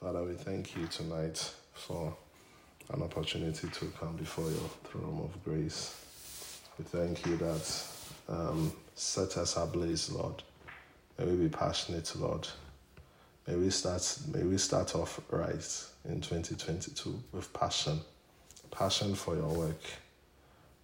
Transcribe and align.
Father, 0.00 0.22
we 0.22 0.32
thank 0.32 0.74
you 0.74 0.86
tonight 0.86 1.52
for 1.74 2.16
an 2.94 3.02
opportunity 3.02 3.68
to 3.68 3.92
come 4.00 4.16
before 4.16 4.50
your 4.50 4.70
throne 4.84 5.20
of 5.22 5.44
grace. 5.44 5.94
We 6.78 6.86
thank 6.86 7.26
you 7.26 7.36
that 7.36 7.82
um, 8.26 8.72
set 8.94 9.36
us 9.36 9.58
ablaze, 9.58 10.10
Lord. 10.10 10.42
May 11.18 11.26
we 11.26 11.36
be 11.36 11.48
passionate, 11.50 12.10
Lord. 12.16 12.48
May 13.46 13.56
we 13.56 13.68
start. 13.68 14.18
May 14.32 14.42
we 14.42 14.56
start 14.56 14.96
off 14.96 15.20
right 15.28 15.84
in 16.08 16.22
2022 16.22 17.22
with 17.32 17.52
passion, 17.52 18.00
passion 18.70 19.14
for 19.14 19.36
your 19.36 19.52
work, 19.52 19.82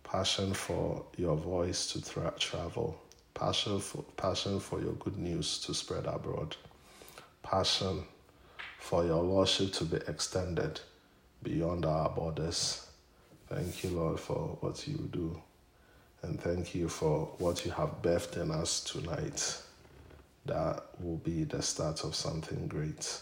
passion 0.04 0.52
for 0.52 1.02
your 1.16 1.36
voice 1.36 1.90
to 1.92 2.04
tra- 2.04 2.34
travel, 2.38 3.00
passion 3.32 3.80
for 3.80 4.02
passion 4.18 4.60
for 4.60 4.78
your 4.82 4.92
good 4.92 5.16
news 5.16 5.58
to 5.60 5.72
spread 5.72 6.04
abroad, 6.04 6.54
passion 7.42 8.04
for 8.86 9.04
your 9.04 9.20
lordship 9.20 9.72
to 9.72 9.84
be 9.84 9.96
extended 10.06 10.78
beyond 11.42 11.84
our 11.84 12.08
borders. 12.08 12.86
Thank 13.48 13.82
you, 13.82 13.90
Lord, 13.90 14.20
for 14.20 14.58
what 14.60 14.86
you 14.86 15.08
do. 15.12 15.42
And 16.22 16.40
thank 16.40 16.72
you 16.72 16.88
for 16.88 17.34
what 17.38 17.64
you 17.64 17.72
have 17.72 18.00
birthed 18.00 18.40
in 18.40 18.52
us 18.52 18.84
tonight. 18.84 19.60
That 20.44 20.84
will 21.00 21.16
be 21.16 21.42
the 21.42 21.62
start 21.62 22.04
of 22.04 22.14
something 22.14 22.68
great 22.68 23.20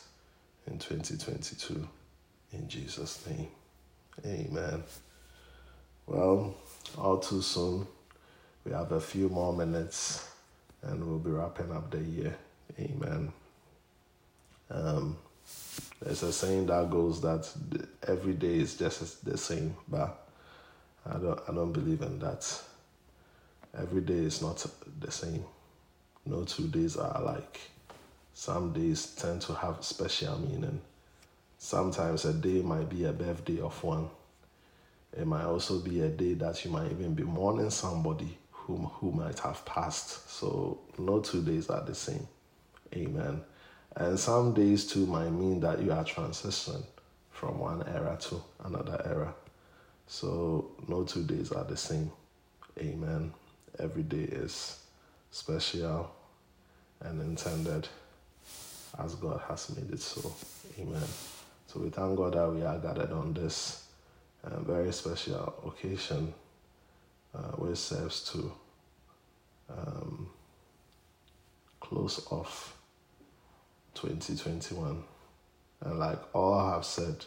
in 0.67 0.79
2022. 0.79 1.89
In 2.53 2.69
Jesus' 2.69 3.27
name. 3.27 3.49
Amen. 4.27 4.83
Well, 6.07 6.57
all 6.99 7.17
too 7.17 7.41
soon. 7.41 7.87
We 8.67 8.73
have 8.73 8.93
a 8.93 9.01
few 9.01 9.31
more 9.31 9.55
minutes 9.55 10.29
and 10.83 11.03
we'll 11.03 11.19
be 11.19 11.31
wrapping 11.31 11.73
up 11.73 11.91
the 11.91 12.01
year. 12.01 12.37
Amen. 12.79 13.33
Um, 14.71 15.17
there's 16.05 16.23
a 16.23 16.33
saying 16.33 16.67
that 16.67 16.91
goes 16.91 17.23
that 17.23 17.49
every 18.07 18.35
day 18.35 18.57
is 18.57 18.77
just 18.77 19.25
the 19.25 19.39
same, 19.39 19.75
but 19.89 20.29
I 21.07 21.15
don't 21.15 21.41
I 21.49 21.53
don't 21.53 21.73
believe 21.73 22.03
in 22.03 22.19
that. 22.19 22.47
Every 23.77 24.03
day 24.03 24.19
is 24.19 24.43
not 24.43 24.65
the 25.01 25.11
same. 25.11 25.45
No 26.27 26.45
two 26.45 26.69
days 26.69 26.97
are 26.97 27.21
alike. 27.21 27.59
Some 28.35 28.73
days 28.73 29.15
tend 29.15 29.41
to 29.43 29.55
have 29.55 29.83
special 29.83 30.39
meaning. 30.39 30.81
Sometimes 31.57 32.27
a 32.27 32.35
day 32.35 32.61
might 32.61 32.91
be 32.91 33.05
a 33.05 33.13
birthday 33.13 33.61
of 33.61 33.83
one. 33.83 34.11
It 35.17 35.27
might 35.27 35.45
also 35.45 35.79
be 35.79 36.01
a 36.03 36.09
day 36.09 36.35
that 36.35 36.63
you 36.65 36.71
might 36.71 36.91
even 36.91 37.15
be 37.15 37.23
mourning 37.23 37.71
somebody 37.71 38.37
whom 38.51 38.85
who 38.85 39.11
might 39.11 39.39
have 39.39 39.65
passed. 39.65 40.31
So 40.31 40.81
no 40.99 41.21
two 41.21 41.43
days 41.43 41.71
are 41.71 41.83
the 41.83 41.95
same. 41.95 42.27
Amen. 42.95 43.43
And 43.97 44.19
some 44.19 44.55
days 44.55 44.87
too 44.87 45.07
might 45.07 45.31
mean 45.31 45.61
that 45.61 45.81
you 45.81 45.93
are 45.93 46.05
transitioning 46.05 46.85
from 47.31 47.59
one 47.59 47.83
era 47.87 48.17
to 48.23 48.43
another 48.65 49.01
era. 49.05 49.35
So 50.07 50.73
no 50.89 51.05
two 51.05 51.23
days 51.23 51.53
are 51.53 51.65
the 51.65 51.77
same. 51.77 52.11
Amen. 52.79 53.33
Every 53.79 54.03
day 54.03 54.23
is 54.23 54.81
special 55.31 56.13
and 57.01 57.21
intended 57.21 57.89
as 58.99 59.15
God 59.15 59.41
has 59.49 59.75
made 59.77 59.91
it 59.93 60.01
so. 60.01 60.33
Amen. 60.79 61.03
So 61.67 61.81
we 61.81 61.91
thank 61.91 62.17
God 62.17 62.35
that 62.35 62.51
we 62.51 62.63
are 62.63 62.79
gathered 62.79 63.13
on 63.13 63.33
this 63.33 63.87
uh, 64.45 64.61
very 64.61 64.93
special 64.93 65.55
occasion, 65.67 66.33
uh, 67.35 67.53
which 67.57 67.79
serves 67.79 68.31
to 68.33 68.53
um, 69.71 70.31
close 71.81 72.27
off 72.31 72.77
2021. 73.95 75.03
And 75.83 75.99
like 75.99 76.19
all 76.35 76.71
have 76.71 76.85
said, 76.85 77.25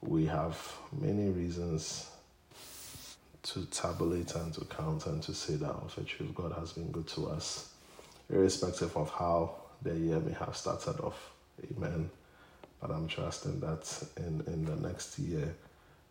we 0.00 0.26
have 0.26 0.56
many 0.92 1.28
reasons 1.30 2.08
to 3.42 3.64
tabulate 3.66 4.34
and 4.34 4.52
to 4.54 4.64
count 4.66 5.06
and 5.06 5.22
to 5.22 5.32
say 5.32 5.54
that 5.56 5.70
of 5.70 6.06
truth 6.06 6.34
God 6.34 6.52
has 6.52 6.72
been 6.72 6.90
good 6.90 7.06
to 7.08 7.28
us, 7.28 7.72
irrespective 8.30 8.96
of 8.96 9.10
how 9.10 9.54
the 9.82 9.94
year 9.94 10.20
may 10.20 10.32
have 10.32 10.56
started 10.56 11.00
off. 11.00 11.30
Amen. 11.76 12.10
But 12.80 12.90
I'm 12.90 13.08
trusting 13.08 13.60
that 13.60 14.02
in, 14.18 14.42
in 14.46 14.64
the 14.64 14.76
next 14.76 15.18
year, 15.18 15.54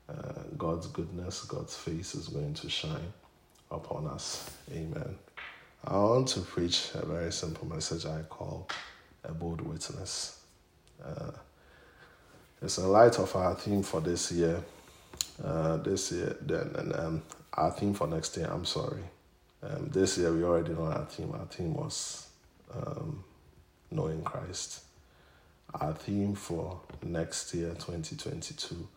uh, 0.09 0.44
God's 0.57 0.88
goodness, 0.88 1.44
God's 1.44 1.75
face 1.75 2.16
is 2.16 2.28
going 2.28 2.53
to 2.56 2.69
shine 2.69 3.13
upon 3.72 4.07
us. 4.07 4.50
Amen. 4.72 5.16
I 5.85 5.97
want 5.97 6.28
to 6.30 6.41
preach 6.41 6.90
a 6.96 7.06
very 7.06 7.31
simple 7.31 7.68
message 7.68 8.06
I 8.06 8.22
call 8.24 8.68
a 9.27 9.33
bold 9.33 9.61
witness. 9.61 10.41
Uh, 11.03 11.31
it's 12.61 12.77
in 12.77 12.88
light 12.89 13.19
of 13.19 13.35
our 13.35 13.53
theme 13.55 13.83
for 13.83 14.01
this 14.01 14.31
year. 14.31 14.63
Uh, 15.43 15.77
this 15.77 16.11
year, 16.11 16.35
then, 16.41 16.71
and 16.75 16.95
um, 16.95 17.21
our 17.53 17.71
theme 17.71 17.93
for 17.93 18.07
next 18.07 18.35
year. 18.38 18.47
I'm 18.51 18.65
sorry. 18.65 19.03
Um, 19.61 19.89
this 19.89 20.17
year 20.17 20.33
we 20.33 20.43
already 20.43 20.73
know 20.73 20.85
our 20.85 21.05
theme. 21.05 21.31
Our 21.31 21.45
theme 21.45 21.73
was 21.73 22.27
um, 22.73 23.23
knowing 23.91 24.23
Christ. 24.23 24.81
Our 25.75 25.94
theme 25.94 26.33
for 26.33 26.79
next 27.03 27.53
year, 27.53 27.69
2022, 27.69 28.88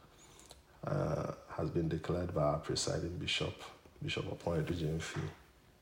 uh, 0.86 1.32
has 1.56 1.70
been 1.70 1.88
declared 1.88 2.34
by 2.34 2.42
our 2.42 2.58
presiding 2.58 3.18
bishop, 3.18 3.62
Bishop 4.02 4.30
Appointed 4.30 4.68
Jimfi, 4.78 5.20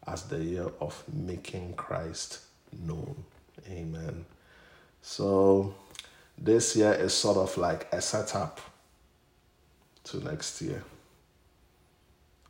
as 0.07 0.25
the 0.25 0.43
year 0.43 0.67
of 0.81 1.03
making 1.13 1.75
Christ 1.75 2.41
known. 2.73 3.25
Amen. 3.71 4.25
So 5.09 5.75
this 6.37 6.77
year 6.77 6.93
is 6.93 7.15
sort 7.15 7.39
of 7.39 7.57
like 7.57 7.89
a 7.93 8.01
setup 8.03 8.61
to 10.05 10.23
next 10.23 10.61
year. 10.61 10.85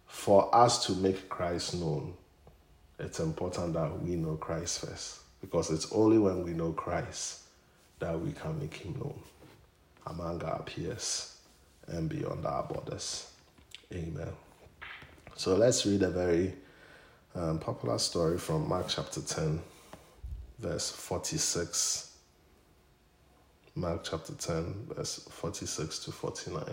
For 0.08 0.52
us 0.52 0.84
to 0.86 0.92
make 0.94 1.28
Christ 1.28 1.76
known, 1.76 2.14
it's 2.98 3.20
important 3.20 3.74
that 3.74 4.02
we 4.02 4.16
know 4.16 4.34
Christ 4.34 4.84
first. 4.84 5.20
Because 5.40 5.70
it's 5.70 5.92
only 5.92 6.18
when 6.18 6.42
we 6.42 6.50
know 6.50 6.72
Christ 6.72 7.42
that 8.00 8.20
we 8.20 8.32
can 8.32 8.58
make 8.58 8.74
him 8.74 8.94
known 8.98 9.20
among 10.08 10.42
our 10.42 10.60
peers 10.64 11.36
and 11.86 12.08
beyond 12.08 12.44
our 12.44 12.64
borders. 12.64 13.30
Amen. 13.94 14.32
So 15.36 15.54
let's 15.54 15.86
read 15.86 16.02
a 16.02 16.10
very 16.10 16.54
um, 17.36 17.60
popular 17.60 17.98
story 17.98 18.36
from 18.36 18.68
Mark 18.68 18.86
chapter 18.88 19.20
10, 19.20 19.62
verse 20.58 20.90
46. 20.90 22.07
Mark 23.78 24.02
chapter 24.02 24.32
10, 24.32 24.88
verse 24.88 25.28
46 25.30 26.00
to 26.00 26.10
49. 26.10 26.64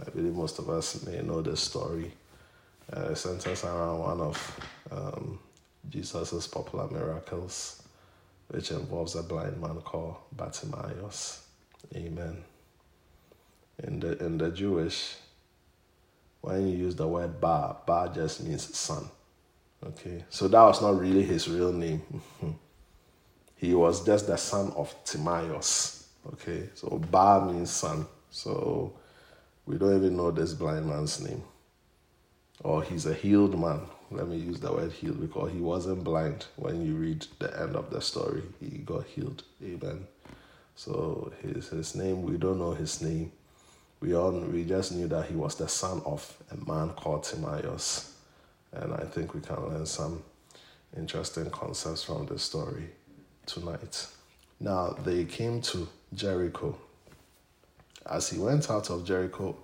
I 0.00 0.10
believe 0.10 0.34
most 0.34 0.60
of 0.60 0.70
us 0.70 1.04
may 1.04 1.20
know 1.20 1.42
this 1.42 1.60
story. 1.60 2.12
Uh, 2.96 3.08
it 3.10 3.16
centers 3.16 3.64
around 3.64 3.98
one 3.98 4.20
of 4.20 4.60
um, 4.92 5.40
Jesus' 5.88 6.46
popular 6.46 6.86
miracles, 6.88 7.82
which 8.48 8.70
involves 8.70 9.16
a 9.16 9.22
blind 9.24 9.60
man 9.60 9.80
called 9.80 10.16
Bartimaeus. 10.32 11.44
Amen. 11.96 12.44
In 13.82 13.98
the 13.98 14.16
in 14.24 14.38
the 14.38 14.50
Jewish, 14.50 15.16
when 16.40 16.68
you 16.68 16.76
use 16.76 16.94
the 16.94 17.08
word 17.08 17.40
bar, 17.40 17.78
bar 17.84 18.08
just 18.08 18.44
means 18.44 18.76
son. 18.76 19.10
Okay, 19.84 20.24
so 20.28 20.46
that 20.46 20.62
was 20.62 20.80
not 20.80 21.00
really 21.00 21.24
his 21.24 21.48
real 21.48 21.72
name. 21.72 22.02
he 23.60 23.74
was 23.74 24.06
just 24.06 24.26
the 24.26 24.38
son 24.38 24.72
of 24.74 24.94
Timaeus. 25.04 26.08
Okay, 26.32 26.70
so 26.74 26.98
bar 27.10 27.44
means 27.44 27.70
son. 27.70 28.06
So 28.30 28.94
we 29.66 29.76
don't 29.76 29.96
even 29.96 30.16
know 30.16 30.30
this 30.30 30.54
blind 30.54 30.86
man's 30.86 31.20
name. 31.20 31.42
Or 32.64 32.82
he's 32.82 33.04
a 33.04 33.12
healed 33.12 33.60
man. 33.60 33.82
Let 34.10 34.28
me 34.28 34.38
use 34.38 34.60
the 34.60 34.72
word 34.72 34.92
healed 34.92 35.20
because 35.20 35.52
he 35.52 35.58
wasn't 35.58 36.04
blind 36.04 36.46
when 36.56 36.84
you 36.86 36.94
read 36.94 37.26
the 37.38 37.60
end 37.60 37.76
of 37.76 37.90
the 37.90 38.00
story. 38.00 38.42
He 38.60 38.78
got 38.78 39.04
healed. 39.04 39.42
Amen. 39.62 40.06
So 40.74 41.30
his 41.42 41.68
his 41.68 41.94
name, 41.94 42.22
we 42.22 42.38
don't 42.38 42.58
know 42.58 42.72
his 42.72 43.02
name. 43.02 43.30
We 44.00 44.14
all 44.14 44.32
we 44.32 44.64
just 44.64 44.92
knew 44.92 45.06
that 45.08 45.26
he 45.26 45.34
was 45.34 45.56
the 45.56 45.68
son 45.68 46.00
of 46.06 46.34
a 46.50 46.56
man 46.70 46.94
called 46.94 47.24
Timaeus. 47.24 48.14
And 48.72 48.94
I 48.94 49.04
think 49.04 49.34
we 49.34 49.42
can 49.42 49.62
learn 49.68 49.84
some 49.84 50.22
interesting 50.96 51.50
concepts 51.50 52.04
from 52.04 52.24
this 52.24 52.42
story 52.42 52.88
tonight. 53.52 54.06
Now 54.60 54.96
they 55.04 55.24
came 55.24 55.60
to 55.62 55.88
Jericho. 56.14 56.78
As 58.08 58.30
he 58.30 58.38
went 58.38 58.70
out 58.70 58.90
of 58.90 59.04
Jericho 59.04 59.56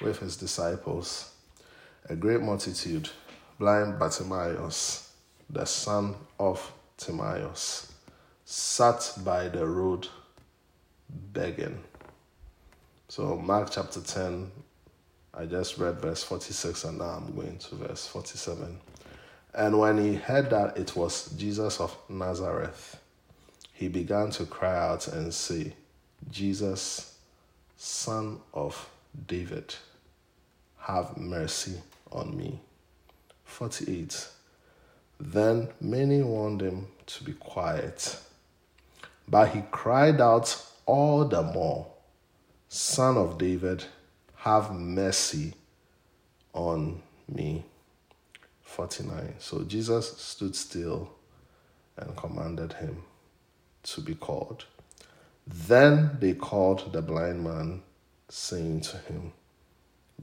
with 0.00 0.18
his 0.18 0.36
disciples, 0.36 1.32
a 2.08 2.16
great 2.16 2.40
multitude, 2.40 3.10
blind 3.58 3.98
Bartimaeus, 3.98 5.12
the 5.50 5.64
son 5.64 6.14
of 6.38 6.72
Timaeus, 6.96 7.92
sat 8.44 9.12
by 9.24 9.48
the 9.48 9.66
road 9.66 10.08
begging. 11.32 11.78
So, 13.08 13.36
Mark 13.36 13.68
chapter 13.70 14.00
10, 14.00 14.50
I 15.34 15.44
just 15.44 15.78
read 15.78 16.00
verse 16.00 16.22
46 16.22 16.84
and 16.84 16.98
now 16.98 17.04
I'm 17.04 17.34
going 17.34 17.58
to 17.58 17.74
verse 17.74 18.06
47. 18.06 18.78
And 19.54 19.78
when 19.78 19.98
he 19.98 20.14
heard 20.14 20.50
that 20.50 20.76
it 20.76 20.96
was 20.96 21.30
Jesus 21.32 21.80
of 21.80 21.96
Nazareth, 22.08 22.98
he 23.76 23.88
began 23.88 24.30
to 24.30 24.46
cry 24.46 24.74
out 24.74 25.06
and 25.06 25.34
say, 25.34 25.74
Jesus, 26.30 27.18
son 27.76 28.40
of 28.54 28.88
David, 29.26 29.74
have 30.78 31.18
mercy 31.18 31.74
on 32.10 32.34
me. 32.34 32.58
48. 33.44 34.28
Then 35.20 35.68
many 35.78 36.22
warned 36.22 36.62
him 36.62 36.86
to 37.04 37.22
be 37.22 37.34
quiet. 37.34 38.18
But 39.28 39.50
he 39.50 39.62
cried 39.70 40.22
out 40.22 40.56
all 40.86 41.26
the 41.26 41.42
more, 41.42 41.86
Son 42.70 43.18
of 43.18 43.36
David, 43.36 43.84
have 44.36 44.72
mercy 44.72 45.52
on 46.54 47.02
me. 47.28 47.62
49. 48.62 49.34
So 49.38 49.64
Jesus 49.64 50.16
stood 50.16 50.56
still 50.56 51.10
and 51.98 52.16
commanded 52.16 52.72
him 52.72 53.02
to 53.94 54.00
be 54.00 54.14
called. 54.14 54.64
Then 55.46 56.16
they 56.20 56.34
called 56.34 56.92
the 56.92 57.02
blind 57.02 57.44
man, 57.44 57.82
saying 58.28 58.80
to 58.82 58.98
him, 58.98 59.32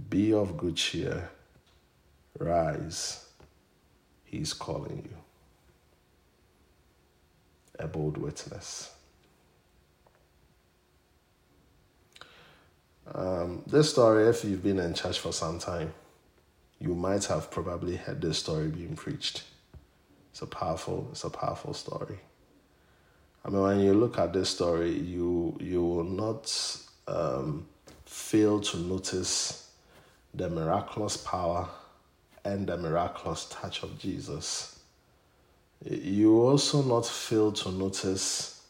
Be 0.09 0.33
of 0.33 0.57
good 0.57 0.75
cheer, 0.75 1.29
rise, 2.37 3.27
he 4.25 4.39
is 4.39 4.53
calling 4.53 5.07
you. 5.09 5.17
A 7.79 7.87
bold 7.87 8.17
witness. 8.17 8.91
Um, 13.13 13.63
this 13.67 13.91
story, 13.91 14.27
if 14.27 14.43
you've 14.43 14.63
been 14.63 14.79
in 14.79 14.93
church 14.93 15.19
for 15.19 15.31
some 15.33 15.59
time, 15.59 15.93
you 16.79 16.95
might 16.95 17.25
have 17.25 17.51
probably 17.51 17.95
heard 17.95 18.21
this 18.21 18.39
story 18.39 18.67
being 18.67 18.95
preached. 18.95 19.43
It's 20.31 20.41
a 20.41 20.47
powerful, 20.47 21.07
it's 21.11 21.23
a 21.23 21.29
powerful 21.29 21.73
story. 21.73 22.19
I 23.45 23.49
mean, 23.49 23.61
when 23.61 23.79
you 23.81 23.93
look 23.93 24.17
at 24.17 24.31
this 24.31 24.49
story, 24.49 24.91
you 24.91 25.57
you 25.59 25.83
will 25.83 26.03
not 26.03 26.77
um, 27.07 27.65
fail 28.05 28.61
to 28.61 28.77
notice 28.77 29.69
the 30.33 30.49
miraculous 30.49 31.17
power 31.17 31.67
and 32.45 32.67
the 32.67 32.77
miraculous 32.77 33.47
touch 33.49 33.83
of 33.83 33.99
Jesus. 33.99 34.79
You 35.83 36.39
also 36.39 36.81
not 36.81 37.05
fail 37.05 37.51
to 37.51 37.71
notice 37.71 38.65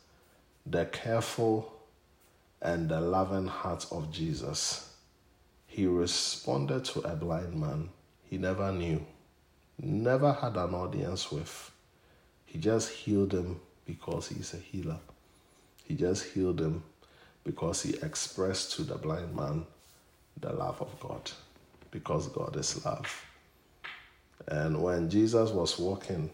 the 0.66 0.86
careful 0.86 1.72
and 2.62 2.90
the 2.90 3.00
loving 3.00 3.48
heart 3.48 3.86
of 3.92 4.12
Jesus. 4.12 4.96
He 5.68 5.86
responded 5.86 6.86
to 6.86 7.02
a 7.02 7.16
blind 7.16 7.54
man 7.60 7.90
he 8.34 8.40
never 8.40 8.72
knew, 8.72 9.06
never 9.78 10.34
had 10.34 10.58
an 10.58 10.74
audience 10.74 11.32
with. 11.32 11.72
He 12.46 12.58
just 12.58 12.90
healed 12.90 13.32
him 13.32 13.60
because 13.86 14.30
he's 14.30 14.54
a 14.54 14.58
healer. 14.58 15.00
He 15.84 15.96
just 15.96 16.26
healed 16.26 16.62
him 16.62 16.84
because 17.44 17.84
he 17.84 17.94
expressed 18.02 18.74
to 18.74 18.84
the 18.84 18.96
blind 18.96 19.36
man 19.36 19.66
the 20.40 20.54
love 20.54 20.82
of 20.82 21.00
God, 21.00 21.32
because 21.92 22.28
God 22.30 22.56
is 22.56 22.84
love. 22.86 23.26
And 24.48 24.82
when 24.82 25.10
Jesus 25.10 25.52
was 25.52 25.78
walking, 25.78 26.30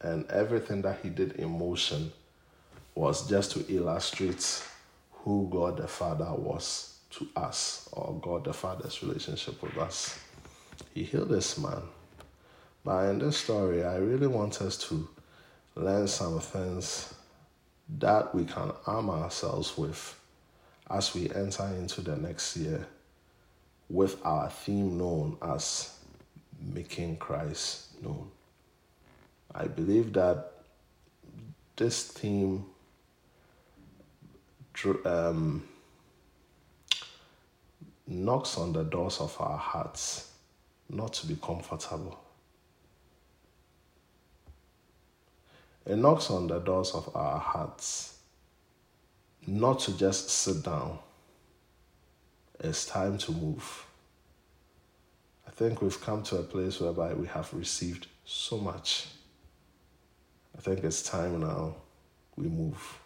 and 0.00 0.26
everything 0.30 0.82
that 0.82 1.00
he 1.02 1.10
did 1.10 1.32
in 1.32 1.58
motion 1.58 2.10
was 2.94 3.28
just 3.28 3.52
to 3.52 3.64
illustrate 3.74 4.64
who 5.12 5.48
God 5.50 5.76
the 5.76 5.86
Father 5.86 6.32
was 6.32 6.98
to 7.10 7.28
us, 7.36 7.88
or 7.92 8.18
God 8.22 8.44
the 8.44 8.52
Father's 8.52 9.02
relationship 9.02 9.60
with 9.62 9.76
us. 9.76 10.18
He 10.94 11.02
healed 11.02 11.28
this 11.28 11.58
man. 11.58 11.82
But 12.84 13.10
in 13.10 13.18
this 13.18 13.36
story, 13.36 13.84
I 13.84 13.96
really 13.96 14.26
want 14.26 14.62
us 14.62 14.78
to 14.88 15.08
learn 15.74 16.06
some 16.08 16.40
things 16.40 17.14
that 17.98 18.34
we 18.34 18.44
can 18.44 18.72
arm 18.86 19.10
ourselves 19.10 19.76
with 19.76 20.18
as 20.90 21.14
we 21.14 21.30
enter 21.30 21.66
into 21.78 22.00
the 22.00 22.16
next 22.16 22.56
year 22.56 22.86
with 23.88 24.24
our 24.24 24.48
theme 24.48 24.96
known 24.98 25.36
as 25.42 25.96
making 26.60 27.16
Christ 27.16 28.02
known. 28.02 28.30
I 29.54 29.66
believe 29.66 30.12
that 30.12 30.52
this 31.76 32.04
theme 32.04 32.64
um, 35.04 35.62
knocks 38.06 38.56
on 38.58 38.72
the 38.72 38.84
doors 38.84 39.20
of 39.20 39.36
our 39.40 39.58
hearts 39.58 40.30
not 40.88 41.12
to 41.14 41.26
be 41.26 41.36
comfortable. 41.36 42.18
It 45.86 45.96
knocks 45.96 46.30
on 46.30 46.46
the 46.46 46.58
doors 46.58 46.92
of 46.92 47.14
our 47.16 47.38
hearts 47.38 48.18
not 49.46 49.80
to 49.80 49.96
just 49.96 50.28
sit 50.28 50.62
down. 50.62 50.98
It's 52.60 52.84
time 52.84 53.16
to 53.18 53.32
move. 53.32 53.86
I 55.46 55.50
think 55.50 55.80
we've 55.80 56.00
come 56.00 56.22
to 56.24 56.38
a 56.38 56.42
place 56.42 56.80
whereby 56.80 57.14
we 57.14 57.26
have 57.28 57.52
received 57.54 58.06
so 58.24 58.58
much. 58.58 59.08
I 60.56 60.60
think 60.60 60.84
it's 60.84 61.02
time 61.02 61.40
now 61.40 61.76
we 62.36 62.48
move. 62.48 62.98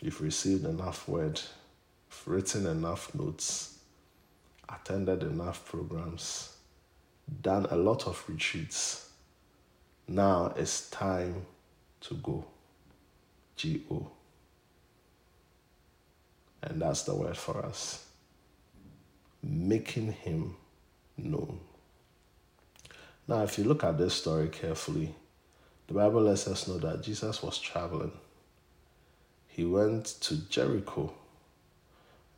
You've 0.00 0.20
received 0.20 0.64
enough 0.64 1.08
word, 1.08 1.40
written 2.26 2.66
enough 2.66 3.14
notes, 3.14 3.78
attended 4.68 5.22
enough 5.22 5.64
programs, 5.64 6.56
done 7.42 7.66
a 7.70 7.76
lot 7.76 8.06
of 8.06 8.22
retreats. 8.28 9.10
Now 10.08 10.52
it's 10.56 10.88
time 10.90 11.46
to 12.02 12.14
go. 12.14 12.44
G 13.56 13.82
O. 13.90 14.10
And 16.62 16.80
that's 16.80 17.02
the 17.02 17.14
word 17.14 17.36
for 17.36 17.64
us. 17.64 18.06
Making 19.42 20.12
him 20.12 20.56
known. 21.16 21.60
Now, 23.28 23.42
if 23.42 23.58
you 23.58 23.64
look 23.64 23.82
at 23.82 23.98
this 23.98 24.14
story 24.14 24.48
carefully, 24.48 25.14
the 25.88 25.94
Bible 25.94 26.22
lets 26.22 26.46
us 26.46 26.68
know 26.68 26.78
that 26.78 27.02
Jesus 27.02 27.42
was 27.42 27.58
traveling. 27.58 28.12
He 29.48 29.64
went 29.64 30.06
to 30.20 30.36
Jericho. 30.48 31.12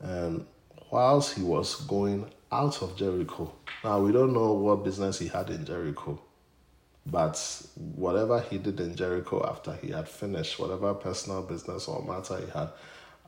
And 0.00 0.46
whilst 0.90 1.34
he 1.34 1.42
was 1.42 1.74
going 1.86 2.30
out 2.52 2.80
of 2.82 2.96
Jericho, 2.96 3.52
now 3.84 4.00
we 4.00 4.12
don't 4.12 4.32
know 4.32 4.52
what 4.52 4.84
business 4.84 5.18
he 5.18 5.28
had 5.28 5.50
in 5.50 5.64
Jericho, 5.64 6.20
but 7.10 7.62
whatever 7.74 8.40
he 8.40 8.58
did 8.58 8.80
in 8.80 8.94
Jericho 8.94 9.46
after 9.48 9.74
he 9.74 9.90
had 9.90 10.08
finished, 10.08 10.58
whatever 10.58 10.94
personal 10.94 11.42
business 11.42 11.88
or 11.88 12.02
matter 12.04 12.38
he 12.38 12.50
had 12.50 12.70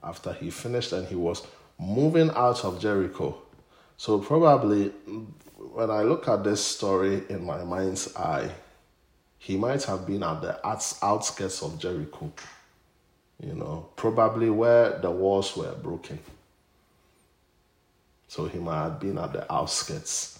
after 0.03 0.33
he 0.33 0.51
finished 0.51 0.93
and 0.93 1.07
he 1.07 1.15
was 1.15 1.43
moving 1.79 2.31
out 2.31 2.65
of 2.65 2.81
Jericho. 2.81 3.37
So, 3.97 4.19
probably 4.19 4.89
when 5.57 5.91
I 5.91 6.03
look 6.03 6.27
at 6.29 6.43
this 6.45 6.65
story 6.65 7.23
in 7.29 7.45
my 7.45 7.63
mind's 7.65 8.15
eye, 8.17 8.51
he 9.39 9.57
might 9.57 9.83
have 9.85 10.07
been 10.07 10.23
at 10.23 10.43
the 10.43 10.67
outskirts 10.67 11.63
of 11.63 11.79
Jericho, 11.79 12.31
you 13.43 13.55
know, 13.55 13.89
probably 13.97 14.51
where 14.51 14.99
the 14.99 15.11
walls 15.11 15.57
were 15.57 15.75
broken. 15.75 16.19
So 18.29 18.45
he 18.45 18.59
might 18.59 18.83
have 18.83 19.01
been 19.01 19.19
at 19.19 19.33
the 19.33 19.51
outskirts. 19.53 20.40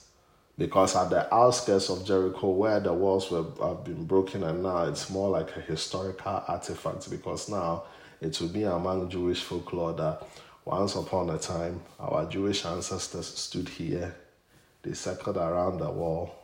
Because 0.61 0.95
at 0.95 1.09
the 1.09 1.35
outskirts 1.35 1.89
of 1.89 2.05
Jericho, 2.05 2.51
where 2.51 2.81
the 2.81 2.93
walls 2.93 3.31
were 3.31 3.47
have 3.67 3.83
been 3.83 4.05
broken, 4.05 4.45
and 4.45 4.63
now 4.63 4.83
it's 4.83 5.09
more 5.09 5.31
like 5.31 5.57
a 5.57 5.61
historical 5.63 6.45
artifact. 6.47 7.09
Because 7.09 7.49
now 7.49 7.85
it 8.21 8.39
will 8.39 8.49
be 8.49 8.65
among 8.65 9.09
Jewish 9.09 9.43
folklore 9.43 9.95
that 9.95 10.23
once 10.67 10.97
upon 10.97 11.31
a 11.31 11.39
time 11.39 11.81
our 11.99 12.27
Jewish 12.27 12.67
ancestors 12.67 13.27
stood 13.27 13.71
here, 13.71 14.15
they 14.83 14.93
circled 14.93 15.39
around 15.39 15.79
the 15.79 15.91
wall 15.91 16.35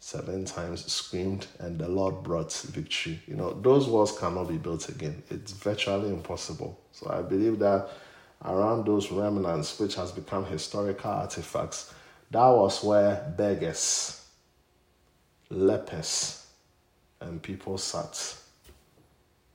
seven 0.00 0.44
times, 0.44 0.92
screamed, 0.92 1.46
and 1.60 1.78
the 1.78 1.86
Lord 1.86 2.24
brought 2.24 2.52
victory. 2.52 3.22
You 3.28 3.36
know, 3.36 3.52
those 3.52 3.86
walls 3.86 4.18
cannot 4.18 4.48
be 4.48 4.58
built 4.58 4.88
again. 4.88 5.22
It's 5.30 5.52
virtually 5.52 6.08
impossible. 6.08 6.76
So 6.90 7.08
I 7.08 7.22
believe 7.22 7.60
that 7.60 7.88
around 8.44 8.84
those 8.84 9.12
remnants, 9.12 9.78
which 9.78 9.94
has 9.94 10.10
become 10.10 10.44
historical 10.44 11.12
artifacts, 11.12 11.94
that 12.30 12.48
was 12.48 12.82
where 12.82 13.32
beggars, 13.36 14.26
lepers, 15.50 16.46
and 17.20 17.42
people 17.42 17.78
sat. 17.78 18.36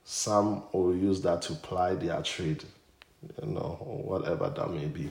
Some 0.04 0.64
will 0.72 0.94
use 0.94 1.20
that 1.22 1.42
to 1.42 1.54
ply 1.54 1.94
their 1.94 2.20
trade, 2.22 2.64
you 3.42 3.48
know, 3.48 3.78
whatever 4.04 4.50
that 4.50 4.70
may 4.70 4.86
be. 4.86 5.10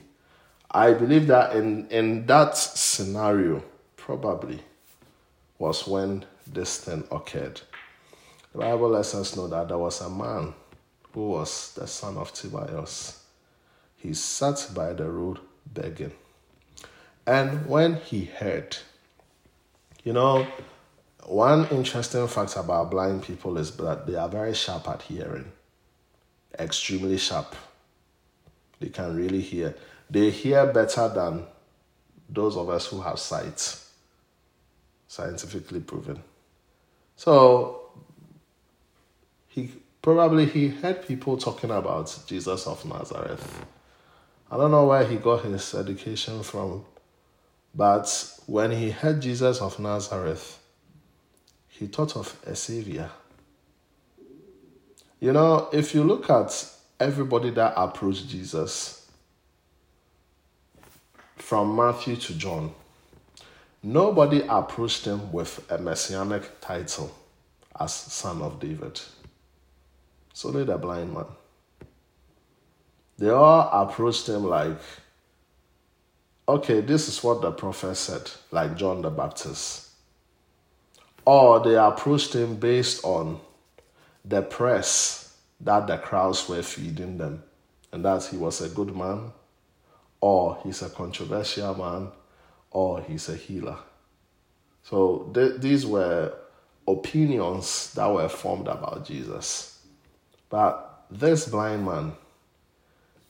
I 0.69 0.93
believe 0.93 1.27
that 1.27 1.55
in, 1.55 1.87
in 1.89 2.25
that 2.27 2.57
scenario, 2.57 3.63
probably 3.95 4.59
was 5.57 5.87
when 5.87 6.25
this 6.45 6.79
thing 6.79 7.03
occurred. 7.11 7.61
The 8.51 8.59
Bible 8.59 8.89
lets 8.89 9.15
us 9.15 9.35
know 9.35 9.47
that 9.47 9.69
there 9.69 9.77
was 9.77 10.01
a 10.01 10.09
man 10.09 10.53
who 11.11 11.29
was 11.29 11.73
the 11.73 11.87
son 11.87 12.17
of 12.17 12.33
Timaeus 12.33 13.23
he 14.03 14.13
sat 14.13 14.69
by 14.75 14.91
the 14.91 15.09
road 15.09 15.39
begging. 15.65 16.11
And 17.25 17.65
when 17.67 17.95
he 17.95 18.25
heard, 18.25 18.77
you 20.03 20.13
know, 20.13 20.45
one 21.25 21.67
interesting 21.69 22.27
fact 22.27 22.55
about 22.57 22.91
blind 22.91 23.23
people 23.23 23.57
is 23.57 23.75
that 23.77 24.05
they 24.05 24.15
are 24.15 24.29
very 24.29 24.53
sharp 24.53 24.89
at 24.89 25.03
hearing. 25.03 25.51
extremely 26.59 27.17
sharp. 27.17 27.55
They 28.79 28.89
can 28.89 29.15
really 29.15 29.41
hear. 29.41 29.75
They 30.09 30.29
hear 30.29 30.65
better 30.67 31.07
than 31.09 31.45
those 32.29 32.57
of 32.57 32.69
us 32.69 32.87
who 32.87 33.01
have 33.01 33.19
sight, 33.19 33.79
scientifically 35.07 35.79
proven. 35.79 36.21
So 37.15 37.91
he 39.47 39.71
probably 40.01 40.45
he 40.45 40.67
heard 40.69 41.07
people 41.07 41.37
talking 41.37 41.71
about 41.71 42.17
Jesus 42.27 42.67
of 42.67 42.85
Nazareth. 42.85 43.65
I 44.51 44.57
don't 44.57 44.71
know 44.71 44.85
where 44.85 45.05
he 45.05 45.15
got 45.15 45.43
his 45.45 45.73
education 45.73 46.43
from, 46.43 46.85
but 47.73 48.39
when 48.45 48.71
he 48.71 48.91
heard 48.91 49.21
Jesus 49.21 49.61
of 49.61 49.79
Nazareth, 49.79 50.59
he 51.67 51.87
thought 51.87 52.15
of 52.15 52.39
a 52.45 52.55
savior. 52.55 53.09
You 55.19 55.33
know, 55.33 55.69
if 55.71 55.95
you 55.95 56.03
look 56.03 56.29
at 56.29 56.69
everybody 56.99 57.49
that 57.51 57.73
approached 57.75 58.27
Jesus 58.27 59.09
from 61.37 61.75
Matthew 61.75 62.15
to 62.17 62.33
John, 62.35 62.73
nobody 63.81 64.43
approached 64.47 65.05
him 65.05 65.31
with 65.31 65.65
a 65.71 65.77
messianic 65.77 66.61
title 66.61 67.15
as 67.79 67.93
son 67.93 68.41
of 68.41 68.59
David. 68.59 68.99
So 70.33 70.51
did 70.51 70.67
the 70.67 70.77
blind 70.77 71.13
man. 71.13 71.25
They 73.17 73.29
all 73.29 73.69
approached 73.71 74.27
him 74.27 74.43
like, 74.45 74.79
okay, 76.47 76.81
this 76.81 77.07
is 77.07 77.23
what 77.23 77.41
the 77.41 77.51
prophet 77.51 77.95
said, 77.95 78.29
like 78.51 78.75
John 78.75 79.01
the 79.01 79.09
Baptist. 79.09 79.89
Or 81.25 81.59
they 81.61 81.75
approached 81.75 82.33
him 82.33 82.55
based 82.55 83.03
on 83.05 83.39
the 84.25 84.41
press 84.41 85.37
that 85.61 85.87
the 85.87 85.97
crowds 85.97 86.47
were 86.49 86.61
feeding 86.61 87.17
them, 87.17 87.43
and 87.91 88.03
that 88.03 88.25
he 88.25 88.37
was 88.37 88.61
a 88.61 88.69
good 88.69 88.95
man, 88.95 89.31
or 90.19 90.59
he's 90.63 90.81
a 90.81 90.89
controversial 90.89 91.75
man, 91.75 92.09
or 92.71 93.01
he's 93.01 93.29
a 93.29 93.35
healer. 93.35 93.77
So 94.83 95.31
th- 95.33 95.61
these 95.61 95.85
were 95.85 96.33
opinions 96.87 97.93
that 97.93 98.11
were 98.11 98.27
formed 98.27 98.67
about 98.67 99.05
Jesus. 99.05 99.79
But 100.49 101.05
this 101.09 101.47
blind 101.47 101.85
man, 101.85 102.13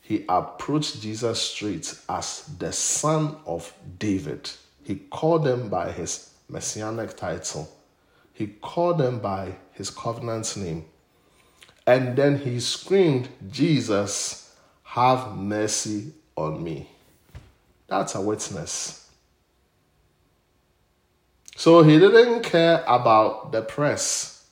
he 0.06 0.26
approached 0.28 1.02
Jesus 1.02 1.42
straight 1.42 1.98
as 2.10 2.44
the 2.60 2.74
son 2.74 3.38
of 3.46 3.74
David. 3.98 4.50
He 4.84 4.96
called 4.96 5.48
him 5.48 5.70
by 5.70 5.94
his 5.94 6.30
messianic 6.50 7.16
title. 7.16 7.72
He 8.34 8.48
called 8.48 9.02
him 9.02 9.20
by 9.20 9.56
his 9.72 9.90
covenant 9.90 10.58
name. 10.58 10.84
And 11.88 12.18
then 12.18 12.38
he 12.38 12.60
screamed, 12.60 13.30
Jesus, 13.50 14.54
have 14.84 15.38
mercy 15.38 16.12
on 16.36 16.62
me. 16.62 16.90
That's 17.88 18.16
a 18.16 18.22
witness. 18.22 19.10
So 21.56 21.82
he 21.82 21.98
didn't 21.98 22.42
care 22.42 22.84
about 22.86 23.54
the 23.54 23.62
press, 23.62 24.46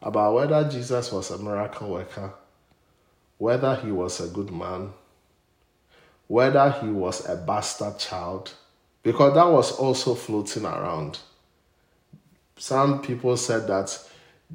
about 0.00 0.34
whether 0.34 0.68
Jesus 0.68 1.10
was 1.10 1.32
a 1.32 1.38
miracle 1.38 1.90
worker, 1.90 2.34
whether 3.42 3.74
he 3.74 3.90
was 3.90 4.20
a 4.20 4.28
good 4.28 4.52
man, 4.52 4.92
whether 6.28 6.70
he 6.80 6.86
was 6.86 7.28
a 7.28 7.34
bastard 7.34 7.98
child, 7.98 8.52
because 9.02 9.34
that 9.34 9.50
was 9.50 9.72
also 9.72 10.14
floating 10.14 10.64
around. 10.64 11.18
Some 12.56 13.02
people 13.02 13.36
said 13.36 13.66
that 13.66 13.98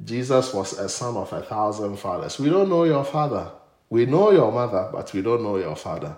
Jesus 0.02 0.54
was 0.54 0.72
a 0.78 0.88
son 0.88 1.18
of 1.18 1.30
a 1.34 1.42
thousand 1.42 1.98
fathers. 1.98 2.38
We 2.38 2.48
don't 2.48 2.70
know 2.70 2.84
your 2.84 3.04
father. 3.04 3.50
We 3.90 4.06
know 4.06 4.30
your 4.30 4.50
mother, 4.50 4.88
but 4.90 5.12
we 5.12 5.20
don't 5.20 5.42
know 5.42 5.58
your 5.58 5.76
father. 5.76 6.16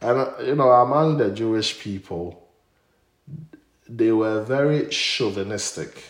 And, 0.00 0.18
uh, 0.20 0.32
you 0.42 0.54
know, 0.54 0.70
among 0.70 1.18
the 1.18 1.32
Jewish 1.32 1.78
people, 1.78 2.48
they 3.86 4.10
were 4.10 4.40
very 4.42 4.88
chauvinistic. 4.88 6.02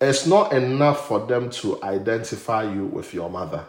It's 0.00 0.26
not 0.26 0.52
enough 0.52 1.06
for 1.06 1.24
them 1.24 1.50
to 1.50 1.80
identify 1.84 2.64
you 2.64 2.86
with 2.86 3.14
your 3.14 3.30
mother. 3.30 3.64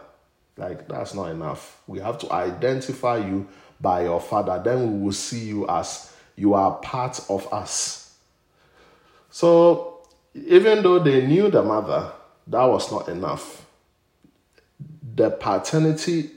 Like, 0.60 0.86
that's 0.88 1.14
not 1.14 1.30
enough. 1.30 1.80
We 1.86 2.00
have 2.00 2.18
to 2.18 2.30
identify 2.30 3.16
you 3.16 3.48
by 3.80 4.04
your 4.04 4.20
father. 4.20 4.60
Then 4.62 4.92
we 4.92 5.04
will 5.04 5.12
see 5.12 5.40
you 5.40 5.66
as 5.66 6.12
you 6.36 6.52
are 6.52 6.74
part 6.80 7.18
of 7.30 7.50
us. 7.50 8.14
So, 9.30 10.02
even 10.34 10.82
though 10.82 10.98
they 10.98 11.26
knew 11.26 11.50
the 11.50 11.62
mother, 11.62 12.12
that 12.46 12.64
was 12.64 12.92
not 12.92 13.08
enough. 13.08 13.64
The 15.14 15.30
paternity 15.30 16.30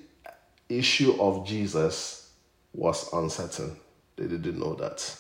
issue 0.70 1.22
of 1.22 1.46
Jesus 1.46 2.32
was 2.74 3.12
uncertain. 3.12 3.76
They 4.16 4.28
didn't 4.28 4.58
know 4.58 4.76
that. 4.76 5.18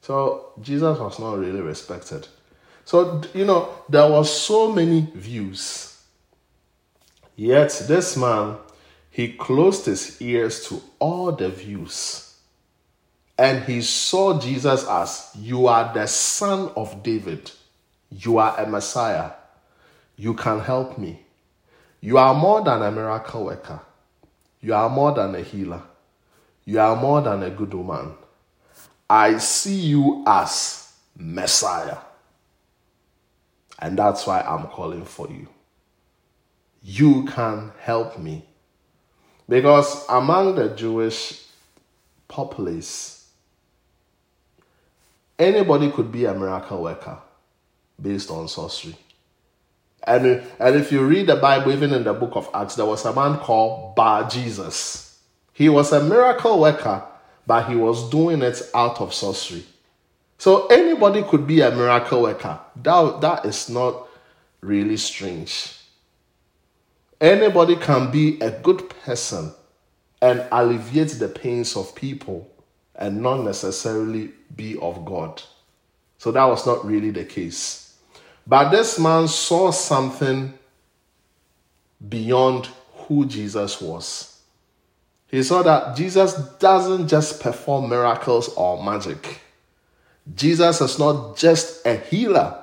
So 0.00 0.52
Jesus 0.62 0.98
was 0.98 1.18
not 1.18 1.36
really 1.38 1.60
respected. 1.60 2.26
So, 2.86 3.20
you 3.34 3.44
know, 3.44 3.68
there 3.90 4.10
were 4.10 4.24
so 4.24 4.72
many 4.72 5.06
views. 5.14 5.87
Yet 7.38 7.84
this 7.86 8.16
man, 8.16 8.56
he 9.12 9.32
closed 9.32 9.86
his 9.86 10.20
ears 10.20 10.66
to 10.66 10.82
all 10.98 11.30
the 11.30 11.48
views. 11.48 12.34
And 13.38 13.62
he 13.62 13.80
saw 13.80 14.40
Jesus 14.40 14.84
as, 14.88 15.30
You 15.36 15.68
are 15.68 15.94
the 15.94 16.08
son 16.08 16.72
of 16.74 17.04
David. 17.04 17.52
You 18.10 18.38
are 18.38 18.58
a 18.58 18.66
Messiah. 18.66 19.30
You 20.16 20.34
can 20.34 20.58
help 20.58 20.98
me. 20.98 21.20
You 22.00 22.18
are 22.18 22.34
more 22.34 22.64
than 22.64 22.82
a 22.82 22.90
miracle 22.90 23.44
worker. 23.44 23.82
You 24.60 24.74
are 24.74 24.90
more 24.90 25.12
than 25.12 25.36
a 25.36 25.40
healer. 25.42 25.82
You 26.64 26.80
are 26.80 26.96
more 26.96 27.22
than 27.22 27.44
a 27.44 27.50
good 27.50 27.72
woman. 27.72 28.14
I 29.08 29.38
see 29.38 29.78
you 29.78 30.24
as 30.26 30.92
Messiah. 31.16 31.98
And 33.78 33.96
that's 33.96 34.26
why 34.26 34.40
I'm 34.40 34.66
calling 34.66 35.04
for 35.04 35.28
you. 35.28 35.46
You 36.82 37.24
can 37.24 37.72
help 37.80 38.18
me. 38.18 38.44
Because 39.48 40.04
among 40.08 40.56
the 40.56 40.68
Jewish 40.68 41.44
populace, 42.28 43.30
anybody 45.38 45.90
could 45.90 46.12
be 46.12 46.26
a 46.26 46.34
miracle 46.34 46.82
worker 46.82 47.18
based 48.00 48.30
on 48.30 48.48
sorcery. 48.48 48.96
And, 50.06 50.42
and 50.58 50.76
if 50.76 50.92
you 50.92 51.04
read 51.04 51.26
the 51.26 51.36
Bible, 51.36 51.72
even 51.72 51.92
in 51.92 52.04
the 52.04 52.14
book 52.14 52.32
of 52.34 52.48
Acts, 52.54 52.76
there 52.76 52.86
was 52.86 53.04
a 53.04 53.12
man 53.12 53.38
called 53.38 53.94
Bar 53.96 54.28
Jesus. 54.28 55.18
He 55.52 55.68
was 55.68 55.92
a 55.92 56.02
miracle 56.02 56.60
worker, 56.60 57.02
but 57.46 57.68
he 57.68 57.74
was 57.74 58.08
doing 58.10 58.42
it 58.42 58.62
out 58.74 59.00
of 59.00 59.12
sorcery. 59.12 59.64
So 60.38 60.66
anybody 60.68 61.22
could 61.24 61.46
be 61.46 61.62
a 61.62 61.70
miracle 61.70 62.22
worker. 62.22 62.60
That, 62.76 63.20
that 63.20 63.44
is 63.44 63.68
not 63.68 64.06
really 64.60 64.96
strange. 64.96 65.74
Anybody 67.20 67.76
can 67.76 68.10
be 68.10 68.38
a 68.40 68.50
good 68.50 68.88
person 68.88 69.52
and 70.22 70.46
alleviate 70.52 71.10
the 71.18 71.28
pains 71.28 71.76
of 71.76 71.94
people 71.94 72.48
and 72.94 73.22
not 73.22 73.42
necessarily 73.42 74.30
be 74.54 74.76
of 74.78 75.04
God. 75.04 75.42
So 76.18 76.32
that 76.32 76.44
was 76.44 76.66
not 76.66 76.84
really 76.84 77.10
the 77.10 77.24
case. 77.24 77.96
But 78.46 78.70
this 78.70 78.98
man 78.98 79.28
saw 79.28 79.70
something 79.70 80.54
beyond 82.08 82.68
who 82.94 83.26
Jesus 83.26 83.80
was. 83.80 84.40
He 85.28 85.42
saw 85.42 85.62
that 85.62 85.96
Jesus 85.96 86.34
doesn't 86.58 87.08
just 87.08 87.40
perform 87.40 87.90
miracles 87.90 88.48
or 88.50 88.82
magic. 88.82 89.40
Jesus 90.34 90.80
is 90.80 90.98
not 90.98 91.36
just 91.36 91.84
a 91.86 91.96
healer. 91.96 92.62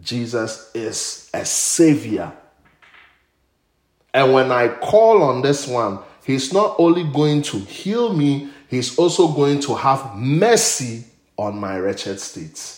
Jesus 0.00 0.70
is 0.74 1.30
a 1.34 1.44
savior. 1.44 2.32
And 4.14 4.32
when 4.32 4.50
I 4.50 4.68
call 4.68 5.22
on 5.22 5.42
this 5.42 5.66
one, 5.66 5.98
he's 6.24 6.52
not 6.52 6.76
only 6.78 7.04
going 7.04 7.42
to 7.42 7.58
heal 7.58 8.12
me, 8.12 8.50
he's 8.68 8.98
also 8.98 9.28
going 9.28 9.60
to 9.60 9.74
have 9.74 10.16
mercy 10.16 11.04
on 11.36 11.58
my 11.58 11.78
wretched 11.78 12.18
state. 12.20 12.76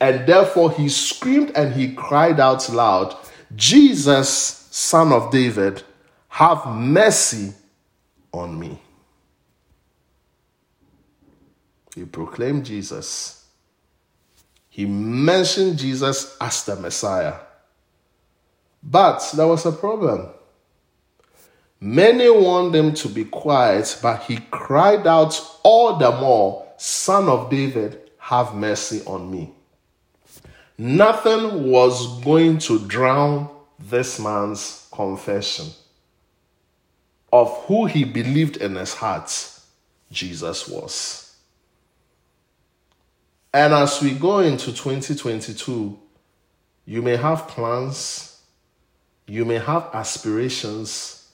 And 0.00 0.26
therefore 0.26 0.70
he 0.70 0.88
screamed 0.88 1.50
and 1.56 1.72
he 1.72 1.94
cried 1.94 2.38
out 2.38 2.68
loud, 2.70 3.16
Jesus, 3.56 4.28
son 4.70 5.12
of 5.12 5.30
David, 5.32 5.82
have 6.28 6.66
mercy 6.66 7.52
on 8.32 8.58
me. 8.58 8.80
He 11.94 12.04
proclaimed 12.04 12.64
Jesus. 12.64 13.46
He 14.68 14.86
mentioned 14.86 15.78
Jesus 15.78 16.36
as 16.40 16.64
the 16.64 16.76
Messiah. 16.76 17.34
But 18.82 19.32
there 19.34 19.46
was 19.46 19.66
a 19.66 19.72
problem. 19.72 20.28
Many 21.80 22.28
wanted 22.28 22.74
him 22.74 22.94
to 22.94 23.08
be 23.08 23.24
quiet, 23.24 23.98
but 24.02 24.22
he 24.24 24.38
cried 24.50 25.06
out 25.06 25.40
all 25.62 25.96
the 25.96 26.10
more, 26.10 26.66
Son 26.76 27.28
of 27.28 27.50
David, 27.50 28.10
have 28.18 28.54
mercy 28.54 29.02
on 29.06 29.30
me. 29.30 29.52
Nothing 30.76 31.70
was 31.70 32.20
going 32.22 32.58
to 32.58 32.78
drown 32.86 33.48
this 33.78 34.18
man's 34.18 34.88
confession 34.92 35.66
of 37.32 37.64
who 37.66 37.86
he 37.86 38.04
believed 38.04 38.56
in 38.56 38.76
his 38.76 38.94
heart 38.94 39.30
Jesus 40.10 40.68
was. 40.68 41.36
And 43.52 43.72
as 43.72 44.02
we 44.02 44.12
go 44.12 44.40
into 44.40 44.72
2022, 44.72 45.98
you 46.86 47.02
may 47.02 47.16
have 47.16 47.48
plans, 47.48 48.27
you 49.28 49.44
may 49.44 49.58
have 49.58 49.90
aspirations, 49.92 51.28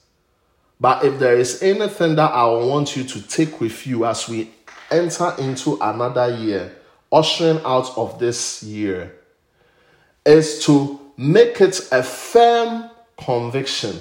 but 0.79 1.05
if 1.05 1.17
there 1.17 1.37
is 1.37 1.63
anything 1.63 2.15
that 2.15 2.31
I 2.31 2.45
want 2.45 2.95
you 2.97 3.03
to 3.05 3.21
take 3.21 3.61
with 3.61 3.87
you 3.87 4.05
as 4.05 4.27
we 4.27 4.51
enter 4.91 5.33
into 5.39 5.77
another 5.81 6.35
year, 6.35 6.75
ushering 7.11 7.61
out 7.63 7.97
of 7.97 8.19
this 8.19 8.61
year, 8.63 9.15
is 10.25 10.65
to 10.65 10.99
make 11.15 11.61
it 11.61 11.79
a 11.91 12.03
firm 12.03 12.89
conviction 13.17 13.97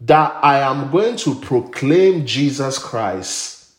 that 0.00 0.42
I 0.42 0.60
am 0.60 0.90
going 0.90 1.16
to 1.16 1.34
proclaim 1.34 2.24
Jesus 2.24 2.78
Christ 2.78 3.72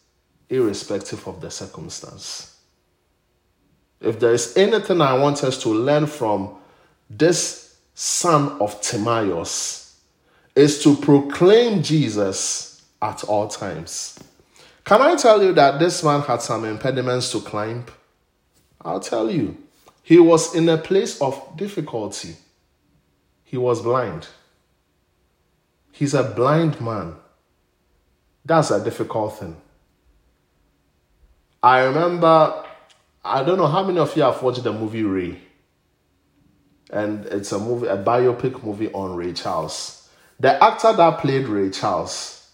irrespective 0.49 1.27
of 1.27 1.41
the 1.41 1.49
circumstance. 1.49 2.59
If 3.99 4.19
there 4.19 4.33
is 4.33 4.55
anything 4.55 5.01
I 5.01 5.17
want 5.17 5.43
us 5.43 5.61
to 5.63 5.69
learn 5.69 6.05
from 6.05 6.55
this 7.09 7.66
son 7.99 8.61
of 8.61 8.79
Timaeus, 8.79 9.99
is 10.55 10.83
to 10.83 10.95
proclaim 10.97 11.81
Jesus 11.81 12.83
at 13.01 13.23
all 13.23 13.47
times. 13.47 14.19
Can 14.83 15.01
I 15.01 15.15
tell 15.15 15.41
you 15.41 15.51
that 15.53 15.79
this 15.79 16.03
man 16.03 16.21
had 16.21 16.43
some 16.43 16.63
impediments 16.63 17.31
to 17.31 17.39
climb? 17.39 17.85
I'll 18.85 18.99
tell 18.99 19.31
you. 19.31 19.57
He 20.03 20.19
was 20.19 20.53
in 20.53 20.69
a 20.69 20.77
place 20.77 21.19
of 21.23 21.41
difficulty. 21.57 22.35
He 23.43 23.57
was 23.57 23.81
blind. 23.81 24.27
He's 25.91 26.13
a 26.13 26.21
blind 26.21 26.79
man. 26.79 27.15
That's 28.45 28.69
a 28.69 28.83
difficult 28.83 29.39
thing. 29.39 29.57
I 31.63 31.79
remember, 31.79 32.63
I 33.25 33.43
don't 33.43 33.57
know 33.57 33.65
how 33.65 33.83
many 33.83 33.97
of 33.97 34.15
you 34.15 34.21
have 34.21 34.43
watched 34.43 34.63
the 34.63 34.71
movie 34.71 35.01
Ray. 35.01 35.46
And 36.89 37.25
it's 37.25 37.51
a 37.51 37.59
movie, 37.59 37.87
a 37.87 37.97
biopic 37.97 38.63
movie 38.63 38.91
on 38.93 39.15
Ray 39.15 39.33
Charles. 39.33 40.09
The 40.39 40.61
actor 40.63 40.93
that 40.93 41.19
played 41.19 41.47
Ray 41.47 41.69
Charles, 41.69 42.49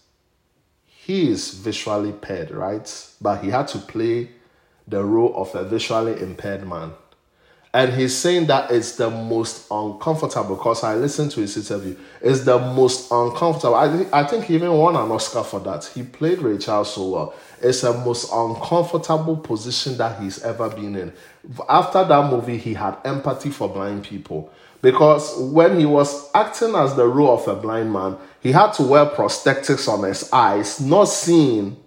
he 0.86 1.30
is 1.30 1.52
visually 1.54 2.10
impaired, 2.10 2.50
right? 2.50 3.08
But 3.20 3.42
he 3.44 3.50
had 3.50 3.68
to 3.68 3.78
play 3.78 4.30
the 4.88 5.04
role 5.04 5.34
of 5.36 5.54
a 5.54 5.64
visually 5.64 6.20
impaired 6.20 6.66
man. 6.66 6.92
And 7.74 7.92
he's 7.92 8.16
saying 8.16 8.46
that 8.46 8.70
it's 8.70 8.94
the 8.94 9.10
most 9.10 9.66
uncomfortable 9.68 10.54
because 10.54 10.84
I 10.84 10.94
listened 10.94 11.32
to 11.32 11.40
his 11.40 11.56
interview. 11.56 11.96
It's 12.20 12.44
the 12.44 12.56
most 12.56 13.10
uncomfortable. 13.10 13.74
I, 13.74 13.88
th- 13.88 14.08
I 14.12 14.22
think 14.24 14.44
he 14.44 14.54
even 14.54 14.72
won 14.72 14.94
an 14.94 15.10
Oscar 15.10 15.42
for 15.42 15.58
that. 15.60 15.84
He 15.86 16.04
played 16.04 16.38
Ray 16.38 16.58
Charles 16.58 16.94
so 16.94 17.08
well. 17.08 17.34
It's 17.64 17.80
the 17.80 17.94
most 17.94 18.30
uncomfortable 18.30 19.38
position 19.38 19.96
that 19.96 20.20
he's 20.20 20.42
ever 20.42 20.68
been 20.68 20.94
in. 20.96 21.14
After 21.66 22.04
that 22.04 22.30
movie, 22.30 22.58
he 22.58 22.74
had 22.74 22.98
empathy 23.06 23.48
for 23.48 23.70
blind 23.70 24.04
people 24.04 24.52
because 24.82 25.34
when 25.38 25.80
he 25.80 25.86
was 25.86 26.30
acting 26.34 26.74
as 26.74 26.94
the 26.94 27.06
role 27.06 27.38
of 27.38 27.48
a 27.48 27.56
blind 27.56 27.90
man, 27.90 28.18
he 28.42 28.52
had 28.52 28.72
to 28.72 28.82
wear 28.82 29.06
prosthetics 29.06 29.88
on 29.88 30.04
his 30.06 30.30
eyes, 30.30 30.78
not 30.78 31.06
seeing 31.06 31.78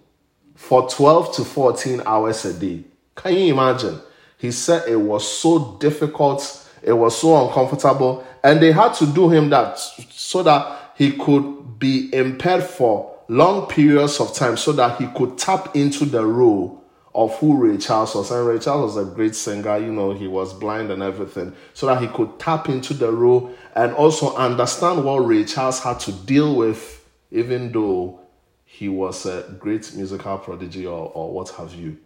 for 0.56 0.90
12 0.90 1.36
to 1.36 1.44
14 1.44 2.02
hours 2.04 2.44
a 2.44 2.54
day. 2.54 2.82
Can 3.14 3.34
you 3.34 3.52
imagine? 3.52 4.00
He 4.36 4.50
said 4.50 4.88
it 4.88 4.96
was 4.96 5.24
so 5.32 5.76
difficult, 5.78 6.68
it 6.82 6.92
was 6.92 7.16
so 7.16 7.46
uncomfortable, 7.46 8.26
and 8.42 8.60
they 8.60 8.72
had 8.72 8.94
to 8.94 9.06
do 9.06 9.30
him 9.30 9.48
that 9.50 9.78
so 9.78 10.42
that 10.42 10.92
he 10.96 11.12
could 11.12 11.78
be 11.78 12.12
impaired 12.12 12.64
for 12.64 13.17
long 13.28 13.66
periods 13.66 14.20
of 14.20 14.34
time 14.34 14.56
so 14.56 14.72
that 14.72 14.98
he 14.98 15.06
could 15.08 15.36
tap 15.36 15.76
into 15.76 16.04
the 16.04 16.24
role 16.24 16.82
of 17.14 17.36
who 17.38 17.56
Ray 17.56 17.76
Charles 17.76 18.14
was. 18.14 18.30
And 18.30 18.46
Ray 18.46 18.58
Charles 18.58 18.94
was 18.94 19.06
a 19.08 19.14
great 19.14 19.34
singer, 19.34 19.78
you 19.78 19.92
know, 19.92 20.12
he 20.12 20.26
was 20.26 20.54
blind 20.54 20.90
and 20.90 21.02
everything, 21.02 21.52
so 21.74 21.86
that 21.86 22.00
he 22.00 22.08
could 22.08 22.38
tap 22.38 22.68
into 22.68 22.94
the 22.94 23.10
role 23.12 23.52
and 23.74 23.92
also 23.92 24.34
understand 24.36 25.04
what 25.04 25.18
Ray 25.18 25.44
Charles 25.44 25.80
had 25.82 26.00
to 26.00 26.12
deal 26.12 26.54
with, 26.54 27.04
even 27.30 27.72
though 27.72 28.20
he 28.64 28.88
was 28.88 29.26
a 29.26 29.56
great 29.58 29.94
musical 29.94 30.38
prodigy 30.38 30.86
or, 30.86 31.10
or 31.14 31.32
what 31.32 31.48
have 31.50 31.74
you. 31.74 31.98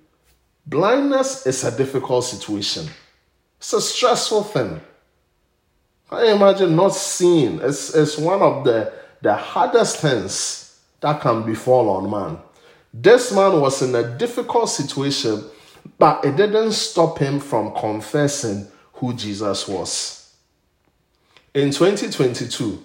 Blindness 0.67 1.47
is 1.47 1.65
a 1.65 1.77
difficult 1.77 2.25
situation. 2.25 2.87
It's 3.59 3.73
a 3.73 3.81
stressful 3.81 4.45
thing. 4.45 4.81
I 6.11 6.33
imagine 6.33 6.77
not 6.77 6.95
seeing. 6.95 7.61
It's, 7.61 7.95
it's 7.95 8.17
one 8.17 8.41
of 8.43 8.65
the, 8.65 8.93
the 9.23 9.35
hardest 9.35 9.99
things 9.99 10.62
that 11.03 11.21
can 11.21 11.43
befall 11.43 11.91
on 11.91 12.11
man. 12.11 12.39
This 12.95 13.33
man 13.33 13.61
was 13.61 13.83
in 13.83 13.95
a 13.95 14.17
difficult 14.17 14.69
situation, 14.69 15.45
but 15.99 16.25
it 16.25 16.37
didn't 16.37 16.73
stop 16.73 17.19
him 17.19 17.41
from 17.41 17.75
confessing 17.75 18.67
who 18.95 19.13
Jesus 19.15 19.69
was. 19.69 20.35
In 21.55 21.71
2022, 21.71 22.83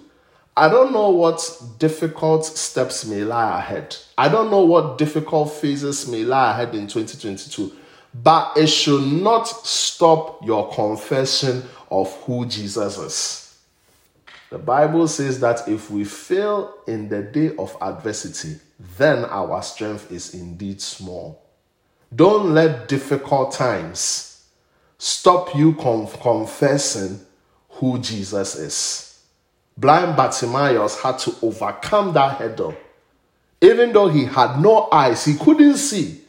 I 0.56 0.68
don't 0.68 0.92
know 0.92 1.10
what 1.10 1.62
difficult 1.78 2.44
steps 2.44 3.06
may 3.06 3.22
lie 3.22 3.58
ahead. 3.58 3.96
I 4.16 4.28
don't 4.28 4.50
know 4.50 4.64
what 4.64 4.98
difficult 4.98 5.52
phases 5.52 6.08
may 6.08 6.24
lie 6.24 6.50
ahead 6.50 6.74
in 6.74 6.88
2022, 6.88 7.72
but 8.14 8.56
it 8.56 8.66
should 8.66 9.06
not 9.06 9.46
stop 9.46 10.44
your 10.44 10.72
confession 10.72 11.62
of 11.90 12.12
who 12.22 12.44
Jesus 12.46 12.98
is. 12.98 13.47
The 14.50 14.58
Bible 14.58 15.08
says 15.08 15.40
that 15.40 15.68
if 15.68 15.90
we 15.90 16.04
fail 16.04 16.74
in 16.86 17.08
the 17.08 17.22
day 17.22 17.54
of 17.56 17.76
adversity, 17.80 18.58
then 18.96 19.24
our 19.26 19.62
strength 19.62 20.10
is 20.10 20.34
indeed 20.34 20.80
small. 20.80 21.42
Don't 22.14 22.54
let 22.54 22.88
difficult 22.88 23.52
times 23.52 24.46
stop 24.96 25.54
you 25.54 25.74
from 25.74 26.06
confessing 26.06 27.20
who 27.68 27.98
Jesus 27.98 28.56
is 28.56 29.08
blind 29.78 30.16
Bartimaeus 30.16 31.00
had 31.00 31.18
to 31.20 31.34
overcome 31.40 32.12
that 32.12 32.38
hurdle. 32.38 32.76
Even 33.60 33.92
though 33.92 34.08
he 34.08 34.24
had 34.24 34.60
no 34.60 34.88
eyes, 34.90 35.24
he 35.24 35.34
couldn't 35.34 35.76
see, 35.76 36.20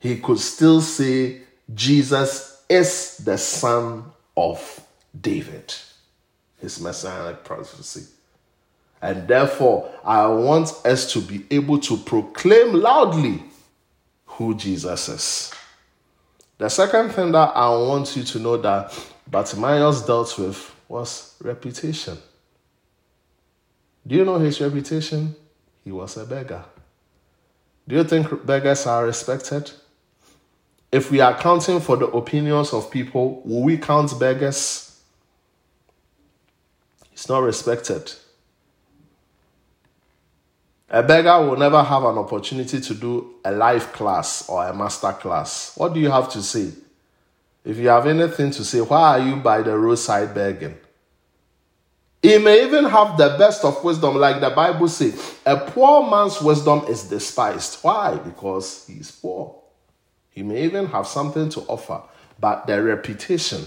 he 0.00 0.18
could 0.18 0.38
still 0.38 0.80
say, 0.80 1.40
Jesus 1.72 2.64
is 2.68 3.18
the 3.18 3.38
son 3.38 4.04
of 4.36 4.80
David. 5.18 5.74
His 6.66 6.80
messianic 6.80 7.44
prophecy. 7.44 8.08
And 9.00 9.28
therefore, 9.28 9.88
I 10.04 10.26
want 10.26 10.72
us 10.84 11.12
to 11.12 11.20
be 11.20 11.44
able 11.48 11.78
to 11.78 11.96
proclaim 11.96 12.72
loudly 12.72 13.44
who 14.24 14.52
Jesus 14.56 15.08
is. 15.08 15.54
The 16.58 16.68
second 16.68 17.10
thing 17.10 17.30
that 17.30 17.56
I 17.56 17.68
want 17.68 18.16
you 18.16 18.24
to 18.24 18.40
know 18.40 18.56
that 18.56 18.92
Bartimaeus 19.28 20.04
dealt 20.04 20.36
with 20.40 20.74
was 20.88 21.36
reputation. 21.40 22.18
Do 24.04 24.16
you 24.16 24.24
know 24.24 24.40
his 24.40 24.60
reputation? 24.60 25.36
He 25.84 25.92
was 25.92 26.16
a 26.16 26.24
beggar. 26.24 26.64
Do 27.86 27.94
you 27.94 28.02
think 28.02 28.44
beggars 28.44 28.88
are 28.88 29.06
respected? 29.06 29.70
If 30.90 31.12
we 31.12 31.20
are 31.20 31.38
counting 31.38 31.78
for 31.78 31.96
the 31.96 32.08
opinions 32.08 32.72
of 32.72 32.90
people, 32.90 33.40
will 33.44 33.62
we 33.62 33.78
count 33.78 34.18
beggars? 34.18 34.85
He's 37.16 37.30
not 37.30 37.42
respected. 37.42 38.12
A 40.90 41.02
beggar 41.02 41.40
will 41.40 41.56
never 41.56 41.82
have 41.82 42.04
an 42.04 42.18
opportunity 42.18 42.78
to 42.78 42.94
do 42.94 43.36
a 43.42 43.52
live 43.52 43.90
class 43.94 44.46
or 44.50 44.66
a 44.66 44.74
master 44.74 45.12
class. 45.12 45.72
What 45.78 45.94
do 45.94 46.00
you 46.00 46.10
have 46.10 46.28
to 46.32 46.42
say? 46.42 46.72
If 47.64 47.78
you 47.78 47.88
have 47.88 48.06
anything 48.06 48.50
to 48.50 48.62
say, 48.62 48.82
why 48.82 49.18
are 49.18 49.26
you 49.26 49.36
by 49.36 49.62
the 49.62 49.76
roadside 49.78 50.34
begging? 50.34 50.76
He 52.20 52.36
may 52.36 52.66
even 52.66 52.84
have 52.84 53.16
the 53.16 53.34
best 53.38 53.64
of 53.64 53.82
wisdom, 53.82 54.16
like 54.16 54.42
the 54.42 54.50
Bible 54.50 54.86
says. 54.86 55.36
A 55.46 55.56
poor 55.56 56.08
man's 56.08 56.42
wisdom 56.42 56.84
is 56.86 57.04
despised. 57.04 57.78
Why? 57.80 58.16
Because 58.16 58.86
he's 58.86 59.10
poor. 59.10 59.62
He 60.28 60.42
may 60.42 60.64
even 60.64 60.84
have 60.88 61.06
something 61.06 61.48
to 61.48 61.60
offer, 61.62 62.02
but 62.38 62.66
the 62.66 62.82
reputation. 62.82 63.64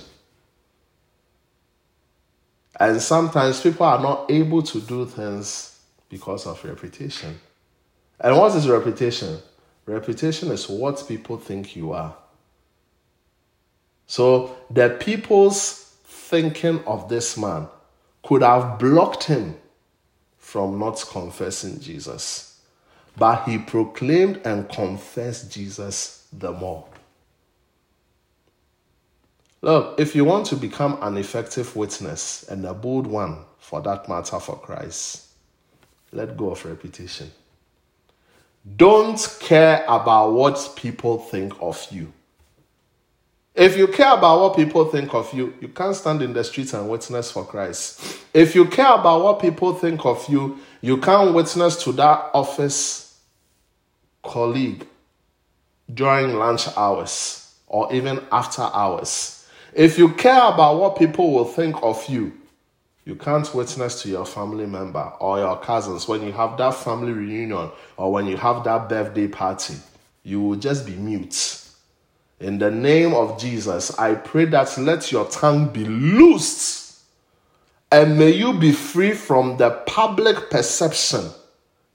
And 2.80 3.02
sometimes 3.02 3.62
people 3.62 3.86
are 3.86 4.02
not 4.02 4.32
able 4.32 4.62
to 4.64 4.80
do 4.80 5.06
things 5.06 5.80
because 6.08 6.48
of 6.48 6.64
reputation. 6.64 7.40
And 8.20 8.38
what 8.38 8.56
is 8.56 8.68
reputation? 8.68 9.38
Reputation 9.86 10.52
is 10.52 10.70
what 10.70 11.06
people 11.08 11.38
think 11.38 11.76
you 11.76 11.92
are. 11.92 12.16
So 14.08 14.58
the 14.70 14.98
people's 15.00 15.96
thinking 16.06 16.84
of 16.86 17.10
this 17.10 17.38
man 17.38 17.68
could 18.24 18.42
have 18.42 18.80
blocked 18.80 19.26
him 19.26 19.56
from 20.38 20.80
not 20.80 21.04
confessing 21.10 21.80
Jesus. 21.80 22.60
But 23.18 23.44
he 23.44 23.58
proclaimed 23.58 24.42
and 24.46 24.70
confessed 24.70 25.52
Jesus 25.52 26.28
the 26.32 26.52
more. 26.52 26.89
Look, 29.62 30.00
if 30.00 30.16
you 30.16 30.24
want 30.26 30.46
to 30.48 30.56
become 30.56 30.98
an 31.02 31.18
effective 31.18 31.76
witness 31.76 32.44
and 32.50 32.66
a 32.66 32.74
bold 32.74 33.08
one 33.08 33.40
for 33.70 33.82
that 33.82 34.10
matter 34.10 34.40
for 34.40 34.58
Christ. 34.58 35.28
Let 36.12 36.36
go 36.36 36.52
of 36.52 36.66
reputation. 36.66 37.32
Don't 38.76 39.38
care 39.40 39.86
about 39.88 40.32
what 40.34 40.74
people 40.76 41.20
think 41.20 41.54
of 41.62 41.86
you. 41.92 42.12
If 43.54 43.78
you 43.78 43.88
care 43.88 44.14
about 44.14 44.40
what 44.42 44.56
people 44.56 44.86
think 44.86 45.14
of 45.14 45.32
you, 45.34 45.54
you 45.62 45.68
can't 45.68 45.96
stand 45.96 46.22
in 46.22 46.34
the 46.34 46.44
streets 46.44 46.74
and 46.74 46.90
witness 46.90 47.32
for 47.32 47.46
Christ. 47.46 48.18
If 48.34 48.56
you 48.56 48.66
care 48.66 48.94
about 48.94 49.24
what 49.24 49.40
people 49.40 49.74
think 49.76 50.06
of 50.06 50.28
you, 50.30 50.58
you 50.82 50.98
can't 50.98 51.34
witness 51.36 51.84
to 51.84 51.92
that 51.94 52.32
office 52.34 53.20
colleague 54.24 54.88
during 55.94 56.36
lunch 56.36 56.68
hours 56.76 57.54
or 57.68 57.94
even 57.94 58.24
after 58.32 58.64
hours. 58.64 59.39
If 59.80 59.98
you 59.98 60.10
care 60.10 60.44
about 60.44 60.78
what 60.78 60.98
people 60.98 61.32
will 61.32 61.46
think 61.46 61.82
of 61.82 62.06
you, 62.10 62.34
you 63.06 63.16
can't 63.16 63.56
witness 63.56 64.02
to 64.02 64.10
your 64.10 64.26
family 64.26 64.66
member 64.66 65.14
or 65.22 65.40
your 65.40 65.56
cousins 65.56 66.06
when 66.06 66.22
you 66.22 66.34
have 66.34 66.58
that 66.58 66.76
family 66.76 67.14
reunion 67.14 67.72
or 67.96 68.12
when 68.12 68.26
you 68.26 68.36
have 68.36 68.66
that 68.66 68.90
birthday 68.90 69.30
party. 69.30 69.76
You 70.24 70.42
will 70.42 70.58
just 70.58 70.86
be 70.86 70.98
mute. 70.98 71.64
In 72.42 72.60
the 72.60 72.70
name 72.70 73.14
of 73.14 73.40
Jesus, 73.40 73.98
I 73.98 74.16
pray 74.16 74.44
that 74.48 74.78
let 74.78 75.14
your 75.14 75.30
tongue 75.30 75.70
be 75.70 75.86
loosed 75.86 77.00
and 77.90 78.20
may 78.20 78.32
you 78.32 78.60
be 78.60 78.74
free 78.74 79.14
from 79.14 79.56
the 79.56 79.70
public 79.86 80.50
perception, 80.50 81.30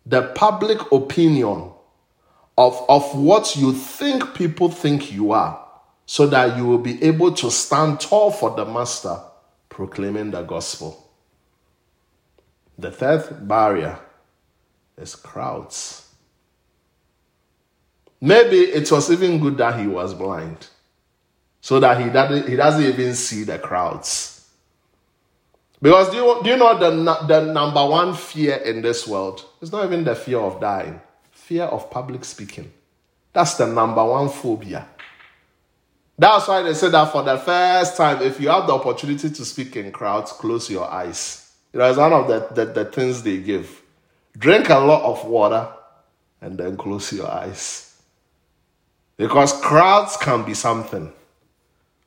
the 0.07 0.23
public 0.35 0.91
opinion 0.91 1.71
of, 2.57 2.83
of 2.89 3.15
what 3.15 3.57
you 3.57 3.75
think 3.75 4.35
people 4.35 4.71
think 4.71 5.13
you 5.13 5.33
are, 5.33 5.64
so 6.07 6.27
that 6.27 6.57
you 6.57 6.67
will 6.67 6.79
be 6.79 7.03
able 7.03 7.33
to 7.33 7.51
stand 7.51 8.01
tall 8.01 8.31
for 8.31 8.51
the 8.55 8.65
Master, 8.65 9.19
proclaiming 9.69 10.31
the 10.31 10.43
gospel. 10.43 11.11
The 12.79 12.91
third 12.91 13.47
barrier 13.49 13.99
is 14.97 15.15
crowds. 15.17 16.09
Maybe 18.21 18.59
it 18.59 18.91
was 18.91 19.11
even 19.11 19.39
good 19.39 19.59
that 19.59 19.79
he 19.79 19.87
was 19.87 20.15
blind, 20.15 20.69
so 21.61 21.81
that 21.81 22.01
he 22.01 22.11
doesn't, 22.11 22.49
he 22.49 22.57
doesn't 22.57 22.85
even 22.85 23.15
see 23.15 23.45
the 23.45 23.59
crowds. 23.59 24.49
Because 25.81 26.11
do 26.11 26.17
you, 26.17 26.41
do 26.43 26.51
you 26.51 26.57
know 26.57 26.79
the, 26.79 27.27
the 27.27 27.53
number 27.53 27.85
one 27.87 28.15
fear 28.15 28.57
in 28.57 28.81
this 28.81 29.07
world? 29.07 29.45
It's 29.61 29.71
not 29.71 29.85
even 29.85 30.05
the 30.05 30.15
fear 30.15 30.39
of 30.39 30.59
dying, 30.61 30.99
fear 31.31 31.65
of 31.65 31.91
public 31.91 32.25
speaking. 32.25 32.73
That's 33.35 33.55
the 33.55 33.67
number 33.67 34.03
one 34.03 34.31
phobia. 34.31 34.89
That's 36.17 36.47
why 36.47 36.63
they 36.63 36.75
say 36.75 36.91
that 36.91 37.11
for 37.11 37.23
the 37.23 37.39
first 37.39 37.97
time, 37.97 38.23
if 38.23 38.41
you 38.41 38.49
have 38.49 38.67
the 38.67 38.75
opportunity 38.75 39.31
to 39.31 39.45
speak 39.45 39.77
in 39.77 39.91
crowds, 39.91 40.33
close 40.33 40.71
your 40.71 40.89
eyes. 40.89 41.53
You 41.73 41.81
know, 41.81 41.89
it's 41.89 41.99
one 41.99 42.13
of 42.13 42.29
the, 42.29 42.65
the, 42.65 42.73
the 42.73 42.85
things 42.85 43.23
they 43.23 43.39
give. 43.39 43.83
Drink 44.39 44.69
a 44.69 44.79
lot 44.79 45.03
of 45.03 45.25
water 45.25 45.69
and 46.41 46.57
then 46.57 46.77
close 46.77 47.13
your 47.13 47.29
eyes. 47.29 48.01
Because 49.17 49.53
crowds 49.61 50.17
can 50.17 50.45
be 50.45 50.55
something. 50.55 51.13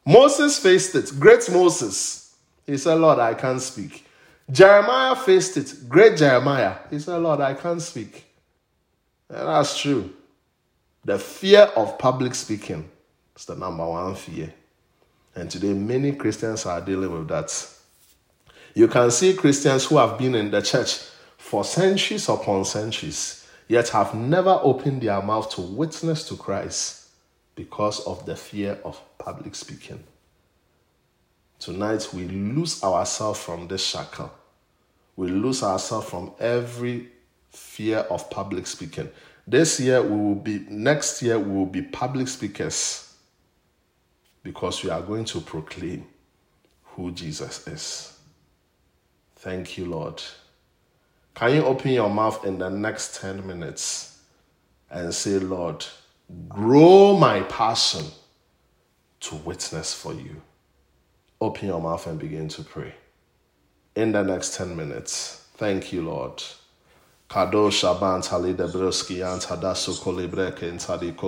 Moses 0.05 0.57
faced 0.57 0.95
it. 0.95 1.11
Great 1.19 1.49
Moses. 1.51 2.35
He 2.65 2.77
said, 2.77 2.95
Lord, 2.95 3.19
I 3.19 3.33
can't 3.33 3.61
speak. 3.61 4.05
Jeremiah 4.49 5.15
faced 5.15 5.57
it. 5.57 5.73
Great 5.89 6.17
Jeremiah. 6.17 6.77
He 6.89 6.99
said, 6.99 7.17
Lord, 7.17 7.41
I 7.41 7.53
can't 7.53 7.81
speak. 7.81 8.25
And 9.29 9.47
that's 9.47 9.77
true. 9.77 10.13
The 11.03 11.19
fear 11.19 11.63
of 11.75 11.97
public 11.97 12.35
speaking 12.35 12.89
is 13.37 13.45
the 13.45 13.55
number 13.55 13.85
one 13.85 14.15
fear. 14.15 14.51
And 15.35 15.49
today, 15.49 15.73
many 15.73 16.13
Christians 16.13 16.65
are 16.65 16.81
dealing 16.81 17.11
with 17.11 17.27
that. 17.27 17.73
You 18.73 18.87
can 18.87 19.11
see 19.11 19.35
Christians 19.35 19.85
who 19.85 19.97
have 19.97 20.17
been 20.17 20.35
in 20.35 20.49
the 20.49 20.61
church 20.61 21.01
for 21.37 21.63
centuries 21.63 22.27
upon 22.27 22.65
centuries, 22.65 23.47
yet 23.67 23.89
have 23.89 24.15
never 24.15 24.59
opened 24.61 25.03
their 25.03 25.21
mouth 25.21 25.49
to 25.51 25.61
witness 25.61 26.27
to 26.29 26.35
Christ 26.35 27.09
because 27.55 27.99
of 28.01 28.25
the 28.25 28.35
fear 28.35 28.79
of 28.83 28.99
public 29.19 29.53
speaking. 29.55 30.03
Tonight, 31.59 32.09
we 32.13 32.27
lose 32.27 32.83
ourselves 32.83 33.39
from 33.39 33.67
this 33.67 33.85
shackle. 33.85 34.31
We 35.15 35.27
lose 35.27 35.63
ourselves 35.63 36.09
from 36.09 36.31
every 36.39 37.09
fear 37.51 37.99
of 37.99 38.29
public 38.29 38.67
speaking. 38.67 39.09
This 39.47 39.79
year, 39.79 40.01
we 40.01 40.15
will 40.15 40.35
be, 40.35 40.65
next 40.69 41.21
year, 41.21 41.39
we 41.39 41.51
will 41.51 41.65
be 41.65 41.81
public 41.81 42.27
speakers 42.27 43.06
because 44.47 44.81
we 44.81 44.89
are 44.89 45.01
going 45.01 45.25
to 45.25 45.41
proclaim 45.41 46.07
who 46.85 47.11
Jesus 47.11 47.67
is. 47.67 48.17
Thank 49.35 49.77
you, 49.77 49.87
Lord. 49.87 50.23
Can 51.35 51.53
you 51.53 51.65
open 51.65 51.91
your 51.91 52.09
mouth 52.09 52.45
in 52.45 52.57
the 52.57 52.69
next 52.69 53.19
10 53.19 53.45
minutes 53.45 54.19
and 54.89 55.13
say, 55.13 55.39
Lord, 55.39 55.85
grow 56.47 57.17
my 57.17 57.41
passion 57.41 58.05
to 59.19 59.35
witness 59.35 59.93
for 59.93 60.13
you? 60.13 60.41
Open 61.41 61.67
your 61.67 61.81
mouth 61.81 62.07
and 62.07 62.17
begin 62.17 62.47
to 62.47 62.63
pray. 62.63 62.93
In 63.97 64.13
the 64.13 64.23
next 64.23 64.55
10 64.55 64.77
minutes. 64.77 65.45
Thank 65.55 65.91
you, 65.91 66.03
Lord. 66.03 66.41
Kado 67.29 67.69
shaban 67.69 68.21
tali 68.23 68.53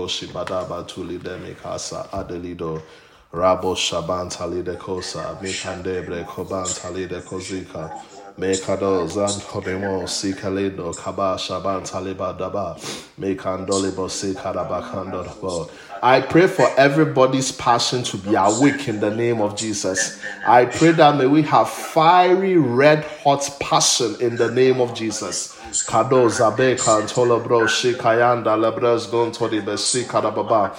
shibadaba 0.08 0.88
tuli 0.88 1.18
de 1.18 1.38
mikasa 1.38 2.10
adelido. 2.12 2.82
Rabo 3.32 3.78
Shaban 3.78 4.28
Talide 4.30 4.76
Kosa, 4.78 5.38
Mikandebre 5.40 6.26
Koban 6.26 6.66
Talide 6.66 7.22
Kozika, 7.22 7.92
Mekado 8.40 9.08
Zan 9.08 9.30
Kodemo 9.42 10.04
Sikalido 10.06 10.98
Kaba 10.98 11.38
Shaban 11.38 11.84
Taliba 11.84 12.36
Daba, 12.36 12.76
Mekandolibo 13.20 14.10
Sikarabakando. 14.10 15.70
I 16.02 16.22
pray 16.22 16.48
for 16.48 16.68
everybody's 16.76 17.52
passion 17.52 18.02
to 18.04 18.18
be 18.18 18.34
awake 18.34 18.88
in 18.88 19.00
the 19.00 19.14
name 19.16 19.42
of 19.42 19.56
Jesus. 19.56 20.20
I 20.48 20.66
pray 20.66 20.92
that 20.94 21.16
may 21.16 21.28
we 21.28 21.44
have 21.44 21.70
fiery 21.70 22.58
red 22.58 23.04
hot 23.04 23.48
passion 23.60 24.16
in 24.22 24.38
the 24.38 24.50
name 24.50 24.82
of 24.82 24.96
Jesus. 24.96 25.56
Kado 25.86 26.28
Zabe 26.30 26.80
Kantolo 26.80 27.44
Bro 27.44 27.66
Shikayanda 27.66 28.58
Lebres 28.58 29.08
Gontodi 29.12 29.62
Besi 29.62 30.04
Karababa. 30.06 30.76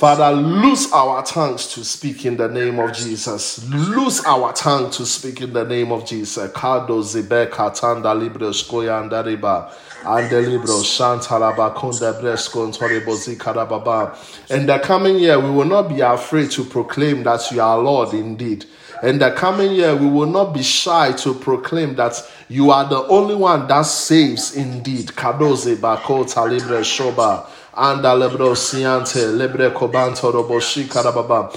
Father, 0.00 0.30
loose 0.34 0.90
our 0.94 1.22
tongues 1.22 1.74
to 1.74 1.84
speak 1.84 2.24
in 2.24 2.38
the 2.38 2.48
name 2.48 2.78
of 2.78 2.90
Jesus. 2.94 3.62
Loose 3.68 4.24
our 4.24 4.50
tongue 4.54 4.90
to 4.92 5.04
speak 5.04 5.42
in 5.42 5.52
the 5.52 5.62
name 5.62 5.92
of 5.92 6.06
Jesus. 6.06 6.50
Kado 6.52 7.02
zibe 7.02 7.50
katanda 7.50 8.18
libre 8.18 8.48
skoyanda 8.48 9.22
riba. 9.22 9.70
Ande 10.06 10.40
libro 10.48 10.80
shantalaba 10.80 11.74
kunda 11.74 12.18
bresko 12.18 12.72
ntoribozi 12.72 13.36
karababa. 13.36 14.16
In 14.48 14.64
the 14.64 14.78
coming 14.78 15.18
year, 15.18 15.38
we 15.38 15.50
will 15.50 15.66
not 15.66 15.90
be 15.90 16.00
afraid 16.00 16.50
to 16.52 16.64
proclaim 16.64 17.22
that 17.24 17.52
you 17.52 17.60
are 17.60 17.78
Lord 17.78 18.14
indeed. 18.14 18.64
In 19.02 19.18
the 19.18 19.32
coming 19.32 19.72
year, 19.72 19.94
we 19.94 20.08
will 20.08 20.24
not 20.24 20.54
be 20.54 20.62
shy 20.62 21.12
to 21.12 21.34
proclaim 21.34 21.94
that 21.96 22.14
you 22.48 22.70
are 22.70 22.88
the 22.88 23.06
only 23.08 23.34
one 23.34 23.68
that 23.68 23.82
saves 23.82 24.56
indeed. 24.56 25.08
Kadoze 25.08 25.76
bako 25.76 26.24
shoba 26.24 27.46
anda 27.76 28.14
lebro 28.14 28.54
siante 28.54 29.26
lebre 29.36 29.70
kobanto 29.72 30.32
karababa 30.88 31.50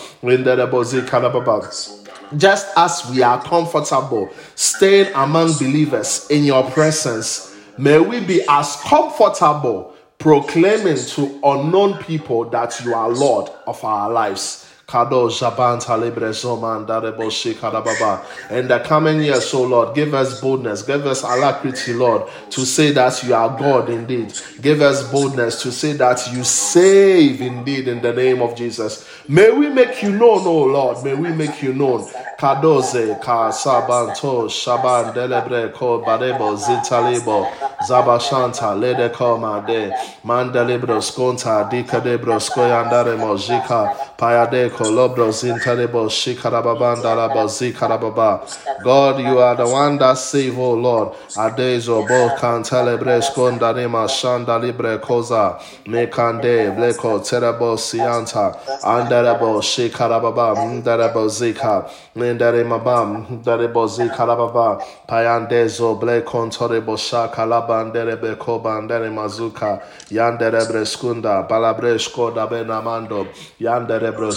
just 2.37 2.67
as 2.77 3.09
we 3.11 3.21
are 3.21 3.41
comfortable 3.43 4.29
staying 4.55 5.11
among 5.15 5.53
believers 5.57 6.27
in 6.29 6.43
your 6.43 6.63
presence 6.71 7.55
may 7.77 7.99
we 7.99 8.19
be 8.19 8.41
as 8.47 8.75
comfortable 8.77 9.93
proclaiming 10.19 10.97
to 10.97 11.39
unknown 11.43 11.97
people 11.99 12.45
that 12.49 12.79
you 12.83 12.93
are 12.93 13.09
lord 13.09 13.49
of 13.67 13.83
our 13.83 14.11
lives 14.11 14.62
Kado 14.87 15.29
Jaban 15.29 15.81
Talibre 15.83 16.29
Zoman 16.33 16.85
Dareboshi 16.85 17.53
Kadababa. 17.53 18.23
In 18.51 18.67
the 18.67 18.79
coming 18.79 19.21
years, 19.21 19.45
so 19.49 19.63
Lord, 19.63 19.95
give 19.95 20.13
us 20.13 20.41
boldness, 20.41 20.81
give 20.83 21.05
us 21.05 21.23
alacrity, 21.23 21.93
Lord, 21.93 22.29
to 22.51 22.65
say 22.65 22.91
that 22.91 23.23
you 23.23 23.33
are 23.33 23.57
God 23.57 23.89
indeed. 23.89 24.33
Give 24.61 24.81
us 24.81 25.09
boldness 25.11 25.61
to 25.63 25.71
say 25.71 25.93
that 25.93 26.31
you 26.33 26.43
save 26.43 27.41
indeed 27.41 27.87
in 27.87 28.01
the 28.01 28.13
name 28.13 28.41
of 28.41 28.55
Jesus. 28.55 29.07
May 29.27 29.51
we 29.51 29.69
make 29.69 30.03
you 30.03 30.11
known, 30.11 30.41
oh 30.45 30.65
Lord. 30.65 31.03
May 31.03 31.13
we 31.15 31.29
make 31.31 31.61
you 31.63 31.73
known. 31.73 32.07
Kadoze 32.37 33.21
Ka 33.21 33.51
Sabanto 33.51 34.49
Shaban 34.51 35.13
Delebre 35.13 35.71
Ko 35.73 36.01
Barebo 36.03 36.57
Zitalebo 36.57 37.49
Zabashanta 37.87 38.75
Lede 38.77 39.13
Koma 39.13 39.63
De 39.65 39.89
Mandelebro 40.25 40.99
Skonta 40.99 41.69
Dikadebro 41.71 42.37
Skoyandaremo 42.41 43.37
Jika 43.37 43.95
Payade 44.17 44.69
God, 48.83 49.19
you 49.19 49.39
are 49.39 49.55
the 49.55 49.67
one 49.67 49.97
that 49.97 50.17
save, 50.17 50.57
oh 50.57 50.73
Lord. 50.73 51.13
Adezo, 51.37 52.07
Bo, 52.07 52.35
Cantelebre, 52.37 53.21
Skondarima, 53.21 54.07
Shanda 54.07 54.59
Libre, 54.61 54.97
Koza, 54.99 55.59
Mekande, 55.85 56.75
Bleko, 56.75 57.19
Terebo, 57.19 57.77
Sianta, 57.77 58.55
Anderebo, 58.83 59.61
Shikarababa, 59.61 60.55
Ndarebo, 60.81 61.27
Zika, 61.29 61.89
Mindarimabam, 62.15 63.41
Ndarebo, 63.43 63.87
Zikarababa, 63.87 64.83
Payandezo, 65.07 65.99
Blekon, 65.99 66.51
Torebo, 66.51 66.97
Shakalabanderebe, 66.97 68.35
Kobandere, 68.37 69.09
Mazuka, 69.13 69.81
Yanderebre, 70.11 70.83
Skunda, 70.85 71.47
Balabre, 71.47 71.95
Skoda, 71.99 72.47
Benamando, 72.49 73.27
Yanderebro, 73.59 74.31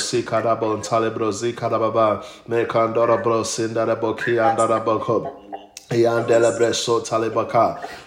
Kiandaraboko. 4.16 5.46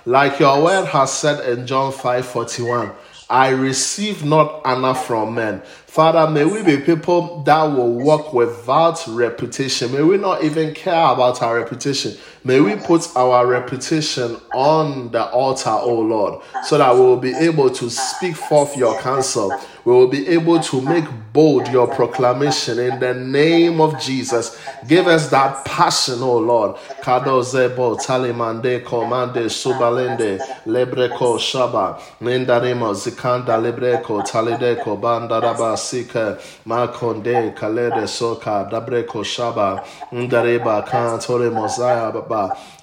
Like 0.05 0.39
your 0.39 0.63
word 0.63 0.85
has 0.87 1.13
said 1.13 1.47
in 1.49 1.65
John 1.65 1.93
5 1.93 2.25
41, 2.25 2.91
I 3.29 3.49
receive 3.49 4.25
not 4.25 4.61
honor 4.65 4.93
from 4.93 5.35
men. 5.35 5.61
Father, 5.85 6.29
may 6.29 6.45
we 6.45 6.61
be 6.63 6.77
people 6.77 7.43
that 7.43 7.63
will 7.63 7.93
walk 7.93 8.33
without 8.33 9.05
reputation. 9.07 9.91
May 9.91 10.01
we 10.01 10.17
not 10.17 10.43
even 10.43 10.73
care 10.73 11.05
about 11.05 11.41
our 11.41 11.57
reputation. 11.57 12.17
May 12.43 12.61
we 12.61 12.75
put 12.75 13.15
our 13.17 13.45
reputation 13.45 14.37
on 14.53 15.11
the 15.11 15.25
altar, 15.31 15.69
O 15.69 15.99
Lord, 15.99 16.41
so 16.63 16.77
that 16.77 16.93
we 16.95 17.01
will 17.01 17.17
be 17.17 17.33
able 17.33 17.69
to 17.69 17.89
speak 17.89 18.35
forth 18.35 18.77
your 18.77 18.97
counsel. 19.01 19.53
We 19.85 19.93
will 19.93 20.07
be 20.07 20.27
able 20.29 20.59
to 20.59 20.81
make 20.81 21.05
bold 21.33 21.67
your 21.69 21.87
proclamation 21.87 22.79
in 22.79 22.99
the 22.99 23.13
name 23.13 23.81
of 23.81 23.99
Jesus. 23.99 24.57
Give 24.87 25.07
us 25.07 25.29
that 25.29 25.65
passion, 25.65 26.21
O 26.21 26.37
Lord. 26.37 26.75
Kado 27.01 27.41
zebo 27.43 27.97
talimande 27.97 28.83
komande 28.83 29.49
subalende 29.49 30.39
lebreko 30.65 31.37
shaba 31.39 31.99
mindarimo 32.21 32.93
zikanda 32.93 33.57
lebreko 33.57 34.21
talideko 34.23 34.97
bandaraba 34.99 35.77
sika 35.77 36.37
makonde 36.65 37.53
kalede 37.55 38.07
soka 38.07 38.69
dabreko 38.69 39.23
shaba 39.23 39.83
ndareba 40.11 40.83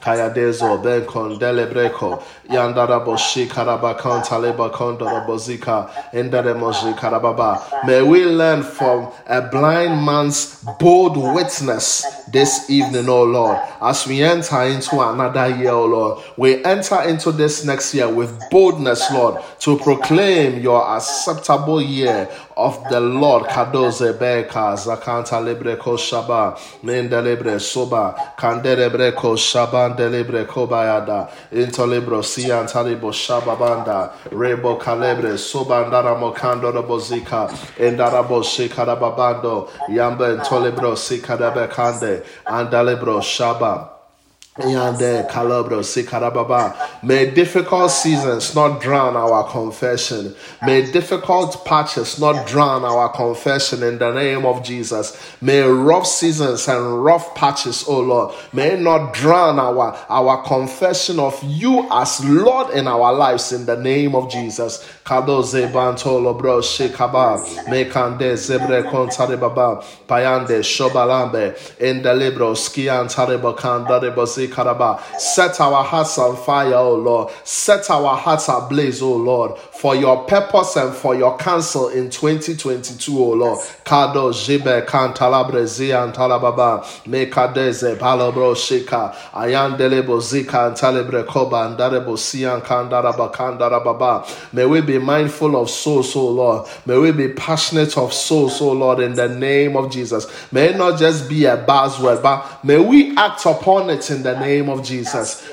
kayadezo 0.01 0.83
karababa 6.95 7.61
may 7.87 8.03
we 8.03 8.25
learn 8.25 8.63
from 8.63 9.09
a 9.27 9.41
blind 9.41 10.05
man's 10.05 10.65
bold 10.79 11.17
witness 11.17 12.05
this 12.29 12.69
evening, 12.69 13.09
oh 13.09 13.25
Lord. 13.25 13.59
As 13.81 14.07
we 14.07 14.23
enter 14.23 14.63
into 14.63 15.01
another 15.01 15.49
year, 15.57 15.71
oh 15.71 15.87
Lord, 15.87 16.25
we 16.37 16.65
enter 16.65 17.01
into 17.03 17.33
this 17.33 17.65
next 17.65 17.95
year 17.95 18.13
with 18.13 18.39
boldness, 18.51 19.11
Lord, 19.13 19.43
to 19.61 19.79
proclaim 19.79 20.61
your 20.61 20.87
acceptable 20.97 21.81
year 21.81 22.29
of 22.57 22.83
the 22.91 23.01
Lord. 23.01 23.45
Kadoze 23.45 24.13
beka 24.19 24.77
zakanta 24.77 25.45
libre 25.45 25.77
ko 25.77 25.97
shaba 25.97 26.59
mende 26.83 27.23
libre 27.23 27.61
soba 27.61 28.15
kandere 28.39 29.15
ko 29.15 29.37
shaban 29.37 29.97
delibre 29.97 30.47
ko 30.47 30.67
bayada 30.67 31.31
libro 31.53 32.23
sian 32.23 32.67
talibo 32.67 33.13
shaba 33.13 33.59
banda 33.59 34.13
rebo 34.31 34.79
kalebre 34.81 35.39
soba 35.39 35.85
ndara 35.85 36.19
mokando 36.19 36.73
bozika 36.87 37.49
endara 37.79 38.27
bo 38.27 38.43
shikara 38.43 38.97
babando 38.99 39.69
yamba 39.89 40.37
entolibro 40.37 40.97
sikada 40.97 41.51
bekande 41.55 42.25
andalebro 42.47 43.21
shaba 43.21 43.96
May 47.03 47.31
difficult 47.31 47.91
seasons 47.91 48.55
not 48.55 48.81
drown 48.81 49.15
our 49.15 49.51
confession. 49.51 50.35
May 50.65 50.91
difficult 50.91 51.63
patches 51.67 52.19
not 52.19 52.47
drown 52.47 52.83
our 52.85 53.11
confession 53.11 53.83
in 53.83 53.99
the 53.99 54.13
name 54.13 54.47
of 54.47 54.65
Jesus. 54.65 55.15
May 55.43 55.61
rough 55.61 56.07
seasons 56.07 56.69
and 56.69 57.05
rough 57.05 57.35
patches, 57.35 57.85
oh 57.87 58.01
Lord, 58.01 58.35
may 58.55 58.81
not 58.81 59.13
drown 59.13 59.59
our, 59.59 59.95
our 60.09 60.43
confession 60.45 61.21
of 61.21 61.39
you 61.45 61.87
as 61.93 62.25
Lord 62.25 62.71
in 62.75 62.89
our 62.89 63.13
lives 63.13 63.53
in 63.53 63.67
the 63.67 63.77
name 63.77 64.15
of 64.15 64.31
Jesus. 64.31 64.91
Kadoze 65.07 65.71
Bantolo 65.71 66.37
Bro 66.37 66.59
Shikaba. 66.59 67.39
Mekande 67.69 68.35
Zebre 68.35 68.83
Kontaribaba. 68.91 69.81
Payande 70.09 70.61
Shobalambe. 70.65 71.55
Libro 72.19 72.55
Skian 72.55 73.07
Taribakanda 73.07 74.01
Karaba. 74.49 75.01
Set 75.17 75.61
our 75.61 75.85
hearts 75.85 76.19
on 76.19 76.35
fire, 76.37 76.75
O 76.75 76.97
Lord. 76.97 77.33
Set 77.45 77.89
our 77.89 78.17
hearts 78.17 78.49
ablaze, 78.49 79.01
O 79.01 79.15
Lord, 79.15 79.57
for 79.59 79.95
your 79.95 80.25
purpose 80.25 80.75
and 80.75 80.93
for 80.93 81.15
your 81.15 81.39
counsel 81.39 81.89
in 81.91 82.11
2022, 82.11 83.17
O 83.17 83.31
Lord. 83.31 83.61
Kado 83.85 84.33
Jibe 84.33 84.85
Kantalabre 84.87 85.63
Zian 85.67 86.13
Talababa. 86.13 86.83
Mekadeze 87.07 87.97
Palabro 87.97 88.57
Shika. 88.57 89.15
Ayandelebo 89.31 90.19
Zika 90.21 90.67
and 90.67 90.77
Talebre 90.77 91.25
Koba 91.25 91.69
and 91.69 91.79
Darebo 91.79 92.19
Sian 92.19 92.61
Kandaraba 92.61 93.33
Kandarababa. 93.33 94.53
May 94.53 94.67
we 94.67 94.81
be 94.81 94.96
mindful 94.99 95.57
of 95.57 95.71
souls, 95.71 96.15
O 96.17 96.29
Lord. 96.29 96.69
May 96.87 96.99
we 96.99 97.13
be 97.13 97.29
passionate 97.29 97.97
of 97.97 98.13
souls, 98.13 98.61
O 98.61 98.73
Lord, 98.73 99.01
in 99.01 99.15
the 99.15 99.29
name 99.29 99.77
of 99.77 99.91
Jesus. 99.91 100.27
May 100.53 100.71
it 100.71 100.77
not 100.77 100.99
just 100.99 101.29
be 101.29 101.45
a 101.45 101.57
buzzword, 101.57 102.23
but 102.23 102.65
may 102.65 102.79
we 102.79 103.17
act 103.17 103.47
upon 103.47 103.91
it 103.91 104.11
in 104.11 104.23
the 104.23 104.39
name 104.39 104.69
of 104.69 104.83
Jesus. 104.85 105.49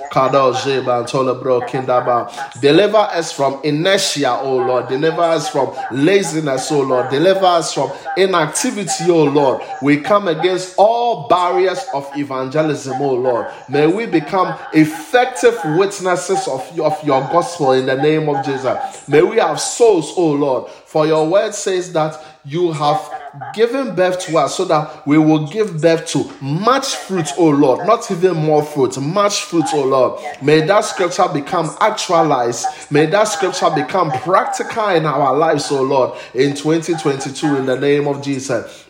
Deliver 2.61 2.97
us 2.97 3.31
from 3.31 3.59
inertia, 3.63 4.39
O 4.41 4.57
Lord. 4.57 4.87
Deliver 4.87 5.21
us 5.21 5.49
from 5.49 5.75
laziness, 5.91 6.71
O 6.71 6.81
Lord. 6.81 7.09
Deliver 7.09 7.45
us 7.45 7.73
from 7.73 7.91
inactivity, 8.17 9.09
O 9.09 9.23
Lord. 9.23 9.61
We 9.81 9.97
come 9.97 10.27
against 10.27 10.75
all 10.77 11.27
barriers 11.27 11.83
of 11.93 12.09
evangelism, 12.15 13.01
O 13.01 13.13
Lord. 13.13 13.47
May 13.69 13.87
we 13.87 14.05
become 14.05 14.57
effective 14.73 15.57
witnesses 15.77 16.47
of, 16.47 16.79
of 16.79 17.03
your 17.03 17.21
gospel 17.31 17.73
in 17.73 17.85
the 17.85 17.95
name 17.95 18.29
of 18.29 18.45
Jesus. 18.45 19.07
May 19.07 19.21
we 19.21 19.37
have 19.37 19.59
souls, 19.59 20.13
O 20.15 20.31
Lord. 20.31 20.71
For 20.93 21.07
your 21.07 21.27
word 21.27 21.55
says 21.55 21.91
that 21.93 22.23
you 22.45 22.71
have 22.73 23.09
given 23.53 23.95
birth 23.95 24.19
to 24.19 24.37
us 24.37 24.55
so 24.55 24.65
that 24.65 25.07
we 25.07 25.17
will 25.17 25.47
give 25.47 25.81
birth 25.81 26.05
to 26.07 26.29
much 26.41 26.95
fruit, 26.95 27.27
O 27.37 27.49
Lord. 27.49 27.87
Not 27.87 28.11
even 28.11 28.35
more 28.35 28.63
fruit, 28.63 28.99
much 28.99 29.43
fruit, 29.43 29.65
O 29.73 29.83
Lord. 29.85 30.21
May 30.41 30.61
that 30.67 30.81
scripture 30.81 31.27
become 31.33 31.75
actualized. 31.79 32.67
May 32.91 33.05
that 33.07 33.23
scripture 33.23 33.69
become 33.73 34.11
practical 34.11 34.89
in 34.89 35.05
our 35.05 35.35
lives, 35.35 35.71
O 35.71 35.81
Lord, 35.81 36.19
in 36.33 36.53
2022 36.53 37.55
in 37.55 37.65
the 37.65 37.79
name 37.79 38.07
of 38.07 38.21
Jesus. 38.21 38.85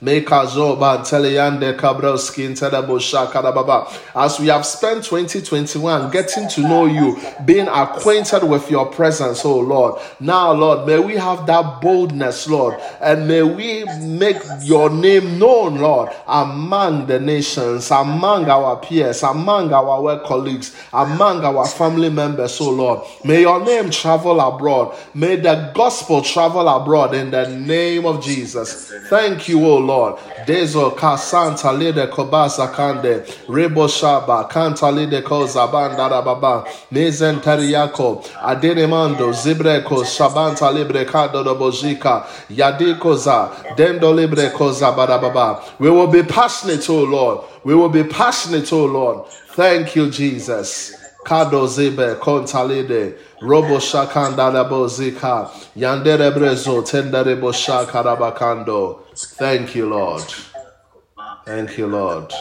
As 4.16 4.40
we 4.40 4.48
have 4.48 4.66
spent 4.66 5.04
2021 5.06 6.12
getting 6.12 6.50
to 6.50 6.62
know 6.62 6.86
you, 6.86 7.18
being 7.46 7.68
acquainted 7.68 8.44
with 8.44 8.70
your 8.70 8.88
presence, 8.88 9.46
O 9.46 9.60
Lord. 9.60 10.02
Now, 10.20 10.52
Lord, 10.52 10.88
may 10.88 11.00
we 11.00 11.16
have 11.16 11.46
that 11.46 11.82
boldness, 11.94 12.48
Lord, 12.48 12.80
and 13.02 13.28
may 13.28 13.44
we 13.44 13.86
make 14.02 14.42
your 14.62 14.90
name 14.90 15.38
known, 15.38 15.76
Lord, 15.78 16.10
among 16.28 17.06
the 17.06 17.20
nations, 17.20 17.92
among 17.92 18.50
our 18.50 18.78
peers, 18.78 19.22
among 19.22 19.72
our 19.72 20.02
work 20.02 20.24
colleagues, 20.26 20.76
among 20.92 21.46
our 21.46 21.68
family 21.68 22.10
members, 22.10 22.60
oh 22.60 22.72
Lord. 22.72 23.00
May 23.24 23.42
your 23.42 23.64
name 23.64 23.92
travel 23.92 24.42
abroad. 24.42 24.96
May 25.14 25.36
the 25.36 25.72
gospel 25.76 26.24
travel 26.24 26.68
abroad 26.68 27.14
in 27.14 27.30
the 27.30 27.48
name 27.50 28.06
of 28.06 28.24
Jesus. 28.24 28.92
Thank 29.08 29.48
you, 29.50 29.64
oh 29.64 29.78
Lord. 29.78 30.18
Dezo 30.48 30.96
kasanta 30.96 31.72
lide 31.78 32.08
kobasa 32.10 32.68
kande 32.74 33.22
rebo 33.48 33.88
shaba 33.88 34.50
kanta 34.50 34.90
lide 34.92 35.24
ko 35.24 35.46
zabanda 35.46 36.10
rababa 36.10 36.66
mezen 36.92 37.40
teriyako 37.40 38.26
adenemando 38.42 39.32
zibreko 39.32 40.04
shabanta 40.04 40.74
libre 40.74 41.06
kado 41.06 41.44
dobojika 41.44 41.83
yadiko 42.50 43.16
za 43.16 43.50
dendo 43.76 44.14
libre 44.14 44.50
ko 44.50 44.72
we 45.80 45.90
will 45.90 46.08
be 46.08 46.24
passionate 46.24 46.90
oh 46.90 47.04
lord 47.04 47.40
we 47.64 47.76
will 47.76 47.90
be 47.90 48.04
passionate 48.04 48.72
oh 48.74 48.86
lord 48.86 49.26
thank 49.56 49.96
you 49.96 50.10
jesus 50.10 50.94
kado 51.24 51.68
kontalide 52.20 53.14
robo 53.42 53.80
shakanda 53.80 54.52
rabozika 54.52 55.50
yandere 55.76 56.32
brezo. 56.32 56.84
Thank 59.16 59.76
you, 59.76 59.86
Lord. 59.90 60.24
Thank 61.46 61.78
you, 61.78 61.88
Lord. 61.88 62.34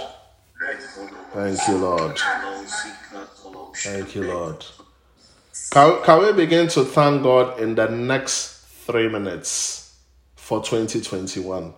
Thank 1.32 1.68
you, 1.68 1.76
Lord. 1.76 2.18
Thank 3.74 4.14
you, 4.14 4.22
Lord. 4.24 4.64
Can, 5.70 6.02
can 6.04 6.22
we 6.22 6.32
begin 6.32 6.68
to 6.68 6.84
thank 6.84 7.22
God 7.22 7.58
in 7.60 7.74
the 7.74 7.88
next 7.88 8.51
three 8.86 9.08
minutes 9.08 9.96
for 10.34 10.62
2021? 10.62 11.74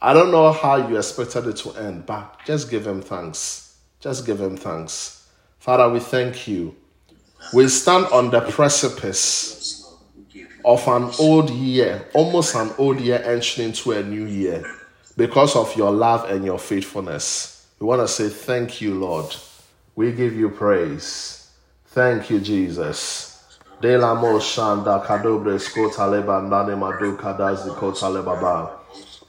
I 0.00 0.12
don't 0.12 0.30
know 0.30 0.52
how 0.52 0.88
you 0.88 0.96
expected 0.96 1.46
it 1.46 1.56
to 1.58 1.72
end, 1.74 2.06
but 2.06 2.38
just 2.46 2.70
give 2.70 2.86
him 2.86 3.02
thanks. 3.02 3.76
Just 4.00 4.26
give 4.26 4.40
him 4.40 4.56
thanks. 4.56 5.28
Father, 5.58 5.88
we 5.88 6.00
thank 6.00 6.46
you. 6.48 6.74
We 7.52 7.68
stand 7.68 8.06
on 8.06 8.30
the 8.30 8.40
precipice 8.40 9.94
of 10.64 10.86
an 10.88 11.10
old 11.18 11.50
year, 11.50 12.08
almost 12.14 12.54
an 12.54 12.72
old 12.78 13.00
year 13.00 13.22
entering 13.24 13.68
into 13.68 13.92
a 13.92 14.02
new 14.02 14.26
year 14.26 14.64
because 15.16 15.54
of 15.54 15.74
your 15.76 15.90
love 15.90 16.28
and 16.30 16.44
your 16.44 16.58
faithfulness. 16.58 17.66
We 17.78 17.86
want 17.86 18.02
to 18.02 18.08
say 18.08 18.28
thank 18.28 18.80
you, 18.80 18.94
Lord. 18.94 19.34
We 19.94 20.12
give 20.12 20.34
you 20.34 20.50
praise. 20.50 21.50
Thank 21.86 22.30
you, 22.30 22.40
Jesus. 22.40 23.35
De 23.78 23.98
la 23.98 24.14
mo 24.14 24.38
shanda 24.38 25.04
kadobre 25.04 25.58
skota 25.58 26.06
leba 26.08 26.40
ndane 26.40 26.74
madu 26.74 27.14
kadazi 27.18 27.70
kota 27.76 28.08
lebaba. 28.08 28.70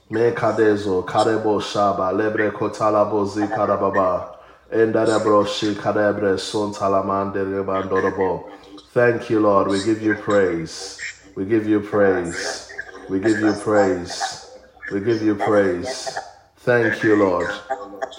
Me 0.10 0.31
kadezo 0.31 1.03
karebo 1.05 1.60
shaba 1.60 2.13
lebre 2.13 2.53
kota 2.53 2.86
labozi 2.86 3.45
karababa. 3.49 4.36
Endarebro 4.71 5.45
shi 5.45 5.75
kadebre 5.75 6.39
son 6.39 6.73
talamande 6.73 7.43
rebandorobo. 7.43 8.45
Thank 8.93 9.29
you, 9.29 9.41
Lord. 9.41 9.67
We 9.67 9.83
give 9.83 10.01
you 10.01 10.15
praise. 10.15 10.97
We 11.36 11.43
give 11.43 11.67
you 11.67 11.81
praise. 11.81 12.71
We 13.10 13.19
give 13.19 13.41
you 13.41 13.53
praise. 13.53 14.49
We 14.93 15.01
give 15.01 15.21
you 15.23 15.36
praise. 15.36 16.17
Thank 16.60 17.03
you, 17.03 17.17
Lord. 17.17 17.49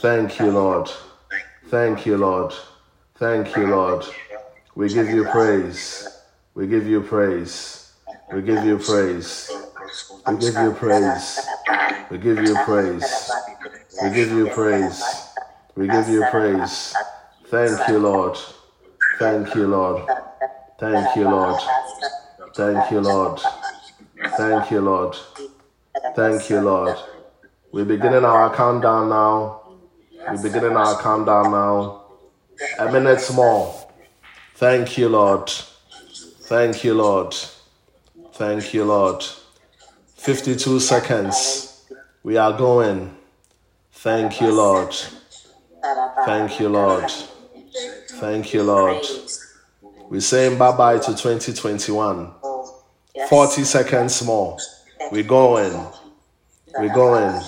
Thank 0.03 0.39
you, 0.41 0.51
Lord. 0.51 0.91
Thank 1.71 2.05
you, 2.05 2.19
Lord. 2.19 2.53
Thank 3.15 3.57
you, 3.57 3.67
Lord. 3.67 4.05
We 4.75 4.91
give 4.91 5.09
you 5.09 5.25
praise. 5.25 6.18
We 6.59 6.67
give 6.67 6.89
you 6.89 7.03
praise. 7.03 7.93
We 8.33 8.43
give 8.43 8.65
you 8.65 8.79
praise. 8.79 9.49
We 10.27 10.37
give 10.39 10.57
you 10.57 10.73
praise. 10.73 11.39
We 12.11 12.19
give 12.19 12.43
you 12.43 12.57
praise. 12.57 13.31
We 14.03 14.11
give 14.11 14.33
you 14.33 14.49
praise. 14.49 15.05
We 15.77 15.87
give 15.87 16.09
you 16.09 16.25
praise. 16.33 16.97
Thank 17.47 17.87
you, 17.87 18.01
Lord. 18.01 18.37
Thank 19.21 19.55
you, 19.55 19.69
Lord. 19.69 20.11
Thank 20.81 21.15
you, 21.15 21.29
Lord. 21.31 21.61
Thank 22.57 22.91
you, 22.91 23.01
Lord. 23.03 23.41
Thank 24.37 24.71
you, 24.73 24.81
Lord. 24.81 25.17
Thank 26.17 26.51
you, 26.51 26.61
Lord. 26.61 26.99
We're 27.71 27.85
beginning 27.85 28.25
our 28.25 28.53
countdown 28.53 29.11
now. 29.11 29.63
We're 30.29 30.43
beginning 30.43 30.77
our 30.77 31.01
countdown 31.01 31.53
now. 31.53 32.03
A 32.81 32.91
minute 32.91 33.31
more. 33.33 33.89
Thank 34.57 34.99
you, 34.99 35.09
Lord. 35.09 35.53
Thank 36.49 36.83
you, 36.83 36.95
Lord. 36.95 37.35
Thank 38.33 38.73
you, 38.73 38.85
Lord. 38.87 39.23
52 40.17 40.81
seconds. 40.81 41.85
We 42.23 42.39
are 42.39 42.57
going. 42.57 43.15
Thank 43.93 44.41
you, 44.41 44.53
Lord. 44.53 44.95
Thank 46.25 46.59
you, 46.59 46.71
Lord. 46.71 47.11
Thank 48.13 48.55
you, 48.55 48.63
Lord. 48.63 49.05
We're 50.09 50.23
saying 50.23 50.57
bye 50.57 50.75
bye 50.75 50.97
to 50.97 51.15
2021. 51.15 52.33
40 53.29 53.65
seconds 53.65 54.25
more. 54.25 54.57
We're 55.13 55.25
going. 55.25 55.87
We're 56.79 56.95
going. 56.95 57.43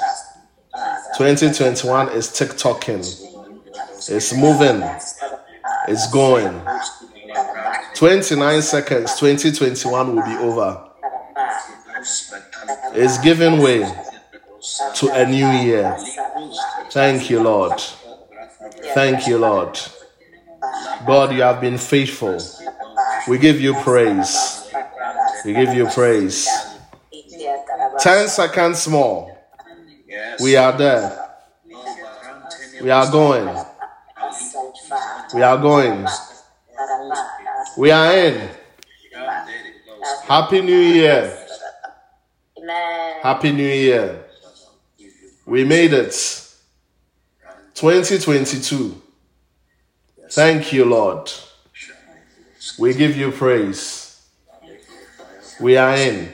2021 1.17 2.11
is 2.11 2.31
tick-tocking. 2.31 2.99
It's 2.99 4.35
moving. 4.35 4.83
It's 5.89 6.11
going. 6.11 6.61
29 8.01 8.63
seconds. 8.63 9.15
2021 9.21 10.17
will 10.17 10.25
be 10.25 10.35
over. 10.37 10.89
It's 12.95 13.19
giving 13.19 13.61
way 13.61 13.81
to 14.95 15.11
a 15.13 15.27
new 15.27 15.47
year. 15.47 15.95
Thank 16.89 17.29
you, 17.29 17.43
Lord. 17.43 17.79
Thank 18.95 19.27
you, 19.27 19.37
Lord. 19.37 19.79
God, 21.07 21.35
you 21.35 21.43
have 21.43 21.61
been 21.61 21.77
faithful. 21.77 22.41
We 23.29 23.37
give 23.37 23.61
you 23.61 23.75
praise. 23.75 24.73
We 25.45 25.53
give 25.53 25.75
you 25.75 25.87
praise. 25.89 26.49
10 27.99 28.29
seconds 28.29 28.89
more. 28.89 29.39
We 30.43 30.57
are 30.57 30.73
there. 30.73 31.37
We 32.81 32.91
are 32.91 33.13
going. 33.13 33.63
We 35.35 35.43
are 35.43 35.59
going. 35.59 36.09
We 37.77 37.91
are 37.91 38.13
in. 38.13 38.49
Happy 40.25 40.61
New 40.61 40.79
Year. 40.79 41.47
Happy 43.23 43.53
New 43.53 43.63
Year. 43.63 44.25
We 45.47 45.65
made 45.65 45.93
it. 45.93 46.13
2022. 47.75 49.01
Thank 50.31 50.73
you, 50.73 50.85
Lord. 50.85 51.33
We 52.79 52.95
give 52.95 53.17
you 53.17 53.31
praise. 53.33 54.23
We 55.61 55.77
are 55.77 55.95
in. 55.97 56.33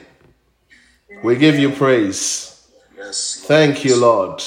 We 1.23 1.35
give 1.35 1.57
you 1.57 1.71
praise. 1.71 2.67
Thank 3.45 3.85
you, 3.85 3.99
Lord. 3.99 4.39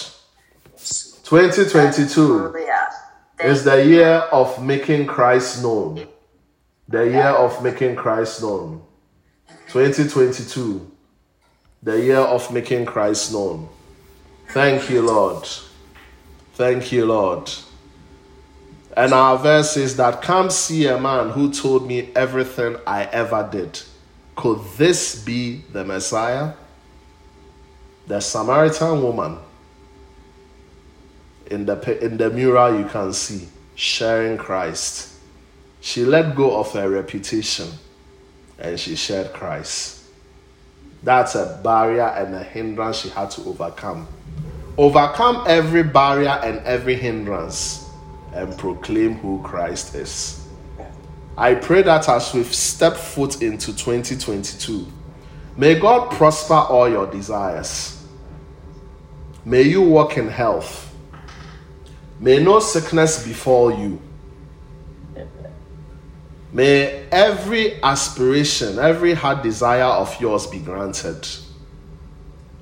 2022 1.25 2.55
is 3.43 3.65
the 3.65 3.85
year 3.85 4.15
of 4.33 4.63
making 4.63 5.07
Christ 5.07 5.63
known. 5.63 6.07
The 6.91 7.05
year 7.05 7.29
of 7.29 7.63
making 7.63 7.95
Christ 7.95 8.43
known. 8.43 8.83
2022, 9.69 10.91
the 11.85 12.01
year 12.01 12.19
of 12.19 12.53
making 12.53 12.85
Christ 12.85 13.33
known. 13.33 13.69
Thank 14.49 14.91
you, 14.91 15.03
Lord. 15.03 15.47
Thank 16.55 16.91
you, 16.91 17.07
Lord. 17.07 17.49
And 18.97 19.13
our 19.13 19.39
verse 19.39 19.77
is 19.77 19.97
that 19.99 20.21
come 20.21 20.51
see 20.51 20.89
a 20.89 20.99
man 20.99 21.31
who 21.31 21.53
told 21.53 21.87
me 21.87 22.11
everything 22.17 22.77
I 22.85 23.05
ever 23.05 23.49
did. 23.51 23.81
Could 24.35 24.59
this 24.77 25.23
be 25.23 25.63
the 25.73 25.85
Messiah? 25.85 26.55
The 28.09 28.19
Samaritan 28.19 29.01
woman 29.01 29.39
in 31.47 31.67
the, 31.67 32.05
in 32.05 32.17
the 32.17 32.31
mural 32.31 32.81
you 32.81 32.87
can 32.87 33.13
see 33.13 33.47
sharing 33.77 34.37
Christ. 34.37 35.20
She 35.81 36.05
let 36.05 36.35
go 36.35 36.59
of 36.59 36.73
her 36.73 36.89
reputation 36.89 37.69
and 38.59 38.79
she 38.79 38.95
shared 38.95 39.33
Christ. 39.33 40.05
That's 41.03 41.35
a 41.35 41.61
barrier 41.65 42.07
and 42.07 42.35
a 42.35 42.43
hindrance 42.43 42.99
she 42.99 43.09
had 43.09 43.31
to 43.33 43.45
overcome. 43.45 44.07
Overcome 44.77 45.45
every 45.47 45.83
barrier 45.83 46.39
and 46.45 46.59
every 46.67 46.95
hindrance 46.95 47.89
and 48.35 48.57
proclaim 48.59 49.15
who 49.15 49.43
Christ 49.43 49.95
is. 49.95 50.47
I 51.37 51.55
pray 51.55 51.83
that 51.83 52.09
as 52.09 52.35
we've 52.35 52.55
stepped 52.55 52.99
foot 52.99 53.43
into 53.43 53.75
2022, 53.75 54.87
may 55.57 55.79
God 55.79 56.11
prosper 56.11 56.55
all 56.55 56.89
your 56.89 57.07
desires. 57.07 58.05
May 59.45 59.63
you 59.63 59.81
walk 59.81 60.19
in 60.19 60.29
health. 60.29 60.95
May 62.19 62.43
no 62.43 62.61
sickness 62.61 63.27
befall 63.27 63.73
you. 63.73 64.01
May 66.53 67.07
every 67.13 67.81
aspiration, 67.83 68.79
every 68.79 69.15
heart 69.15 69.43
desire 69.43 69.85
of 69.85 70.21
yours 70.21 70.47
be 70.47 70.59
granted. 70.59 71.29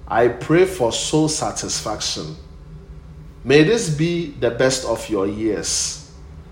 I 0.06 0.28
pray 0.28 0.66
for 0.66 0.92
soul 0.92 1.28
satisfaction. 1.28 2.36
May 3.44 3.64
this 3.64 3.88
be 3.88 4.32
the 4.32 4.50
best 4.50 4.84
of 4.84 5.08
your 5.08 5.26
years. 5.26 6.10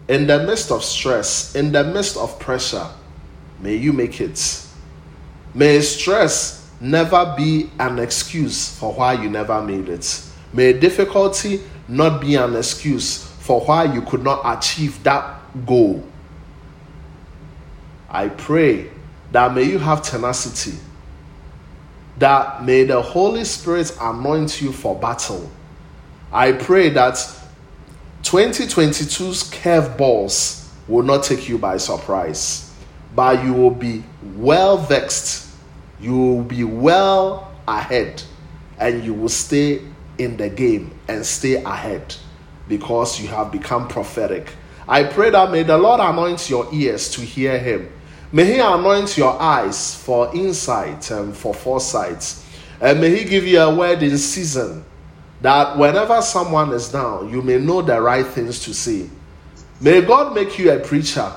In 0.09 0.27
the 0.27 0.45
midst 0.45 0.71
of 0.71 0.85
stress, 0.85 1.55
in 1.55 1.73
the 1.73 1.85
midst 1.85 2.17
of 2.17 2.39
pressure, 2.39 2.87
may 3.61 3.75
you 3.75 3.93
make 3.93 4.21
it. 4.21 4.67
May 5.53 5.81
stress 5.81 6.71
never 6.81 7.35
be 7.37 7.71
an 7.79 7.99
excuse 7.99 8.79
for 8.79 8.93
why 8.93 9.15
you 9.15 9.29
never 9.29 9.61
made 9.63 9.89
it. 9.89 10.23
May 10.53 10.73
difficulty 10.75 11.61
not 11.89 12.21
be 12.21 12.37
an 12.37 12.57
excuse 12.57 13.25
for 13.41 13.61
why 13.63 13.93
you 13.93 14.03
could 14.03 14.23
not 14.23 14.41
achieve 14.45 15.03
that 15.03 15.41
goal. 15.67 16.05
I 18.17 18.31
pray 18.31 18.89
that 19.33 19.55
may 19.55 19.65
you 19.65 19.79
have 19.79 20.01
tenacity, 20.01 20.79
that 22.17 22.65
may 22.65 22.85
the 22.85 23.03
Holy 23.03 23.45
Spirit 23.45 23.95
anoint 24.01 24.63
you 24.63 24.73
for 24.73 24.99
battle. 24.99 25.51
I 26.33 26.53
pray 26.53 26.89
that 26.89 27.17
2022's 28.23 29.51
curveballs 29.51 30.67
will 30.89 31.03
not 31.03 31.25
take 31.25 31.47
you 31.47 31.59
by 31.59 31.77
surprise, 31.77 32.73
but 33.15 33.45
you 33.45 33.53
will 33.53 33.71
be 33.71 34.03
well 34.37 34.79
vexed, 34.79 35.55
you 36.01 36.17
will 36.17 36.43
be 36.43 36.65
well 36.65 37.53
ahead, 37.69 38.23
and 38.79 39.05
you 39.05 39.13
will 39.13 39.29
stay 39.29 39.83
in 40.17 40.39
the 40.39 40.49
game 40.49 40.99
and 41.07 41.23
stay 41.27 41.63
ahead 41.63 42.17
because 42.67 43.21
you 43.21 43.29
have 43.29 43.53
become 43.53 43.87
prophetic. 43.89 44.55
I 44.89 45.05
pray 45.05 45.29
that 45.29 45.51
may 45.51 45.65
the 45.65 45.77
Lord 45.77 46.01
anoint 46.01 46.49
your 46.49 46.67
ears 46.73 47.11
to 47.11 47.21
hear 47.21 47.59
Him. 47.59 47.93
May 48.33 48.45
He 48.45 48.59
anoint 48.59 49.17
your 49.17 49.41
eyes 49.41 49.95
for 49.95 50.35
insight 50.35 51.11
and 51.11 51.37
for 51.37 51.55
foresight. 51.55 52.43
And 52.81 53.01
may 53.01 53.17
He 53.17 53.25
give 53.25 53.47
you 53.47 53.61
a 53.61 53.75
word 53.75 54.03
in 54.03 54.19
season 54.19 54.85
that 55.41 55.79
whenever 55.79 56.21
someone 56.23 56.73
is 56.73 56.91
down, 56.91 57.31
you 57.31 57.43
may 57.43 57.59
know 57.59 57.83
the 57.83 58.01
right 58.01 58.27
things 58.27 58.61
to 58.65 58.75
say. 58.75 59.09
May 59.81 60.01
God 60.01 60.35
make 60.35 60.59
you 60.59 60.73
a 60.73 60.79
preacher. 60.79 61.31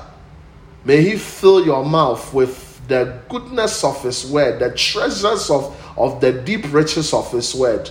May 0.84 1.02
He 1.02 1.16
fill 1.16 1.64
your 1.64 1.84
mouth 1.84 2.32
with 2.32 2.80
the 2.88 3.20
goodness 3.28 3.84
of 3.84 4.02
His 4.02 4.26
word, 4.26 4.58
the 4.58 4.74
treasures 4.74 5.50
of, 5.50 5.76
of 5.96 6.20
the 6.20 6.32
deep 6.32 6.72
riches 6.72 7.12
of 7.12 7.30
His 7.30 7.54
word, 7.54 7.90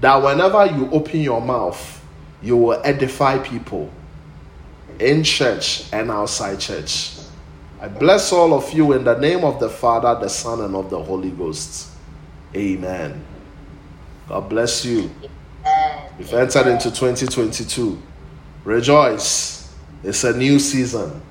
that 0.00 0.16
whenever 0.22 0.66
you 0.66 0.90
open 0.90 1.20
your 1.20 1.40
mouth, 1.40 2.04
you 2.42 2.56
will 2.56 2.80
edify 2.84 3.38
people 3.38 3.90
in 4.98 5.22
church 5.22 5.84
and 5.92 6.10
outside 6.10 6.58
church. 6.58 7.19
I 7.80 7.88
bless 7.88 8.30
all 8.30 8.52
of 8.52 8.70
you 8.74 8.92
in 8.92 9.04
the 9.04 9.16
name 9.16 9.42
of 9.42 9.58
the 9.58 9.70
Father, 9.70 10.14
the 10.20 10.28
Son, 10.28 10.60
and 10.60 10.76
of 10.76 10.90
the 10.90 11.02
Holy 11.02 11.30
Ghost. 11.30 11.88
Amen. 12.54 13.24
God 14.28 14.50
bless 14.50 14.84
you. 14.84 15.10
We've 16.18 16.34
entered 16.34 16.66
into 16.66 16.90
2022. 16.90 17.98
Rejoice. 18.64 19.74
It's 20.04 20.24
a 20.24 20.36
new 20.36 20.58
season. 20.58 21.22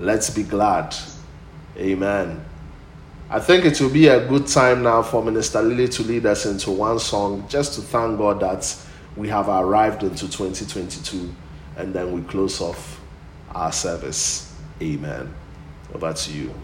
Let's 0.00 0.30
be 0.30 0.42
glad. 0.42 0.96
Amen. 1.76 2.42
I 3.28 3.38
think 3.38 3.66
it 3.66 3.78
will 3.78 3.90
be 3.90 4.08
a 4.08 4.26
good 4.26 4.46
time 4.46 4.82
now 4.82 5.02
for 5.02 5.22
Minister 5.22 5.60
Lily 5.60 5.88
to 5.88 6.02
lead 6.02 6.24
us 6.24 6.46
into 6.46 6.70
one 6.70 6.98
song 6.98 7.46
just 7.46 7.74
to 7.74 7.82
thank 7.82 8.16
God 8.16 8.40
that 8.40 8.74
we 9.16 9.28
have 9.28 9.48
arrived 9.48 10.02
into 10.02 10.30
2022 10.30 11.34
and 11.76 11.92
then 11.92 12.10
we 12.12 12.22
close 12.22 12.62
off 12.62 13.00
our 13.54 13.70
service. 13.70 14.54
Amen. 14.80 15.34
Over 15.92 16.12
to 16.12 16.32
you. 16.32 16.54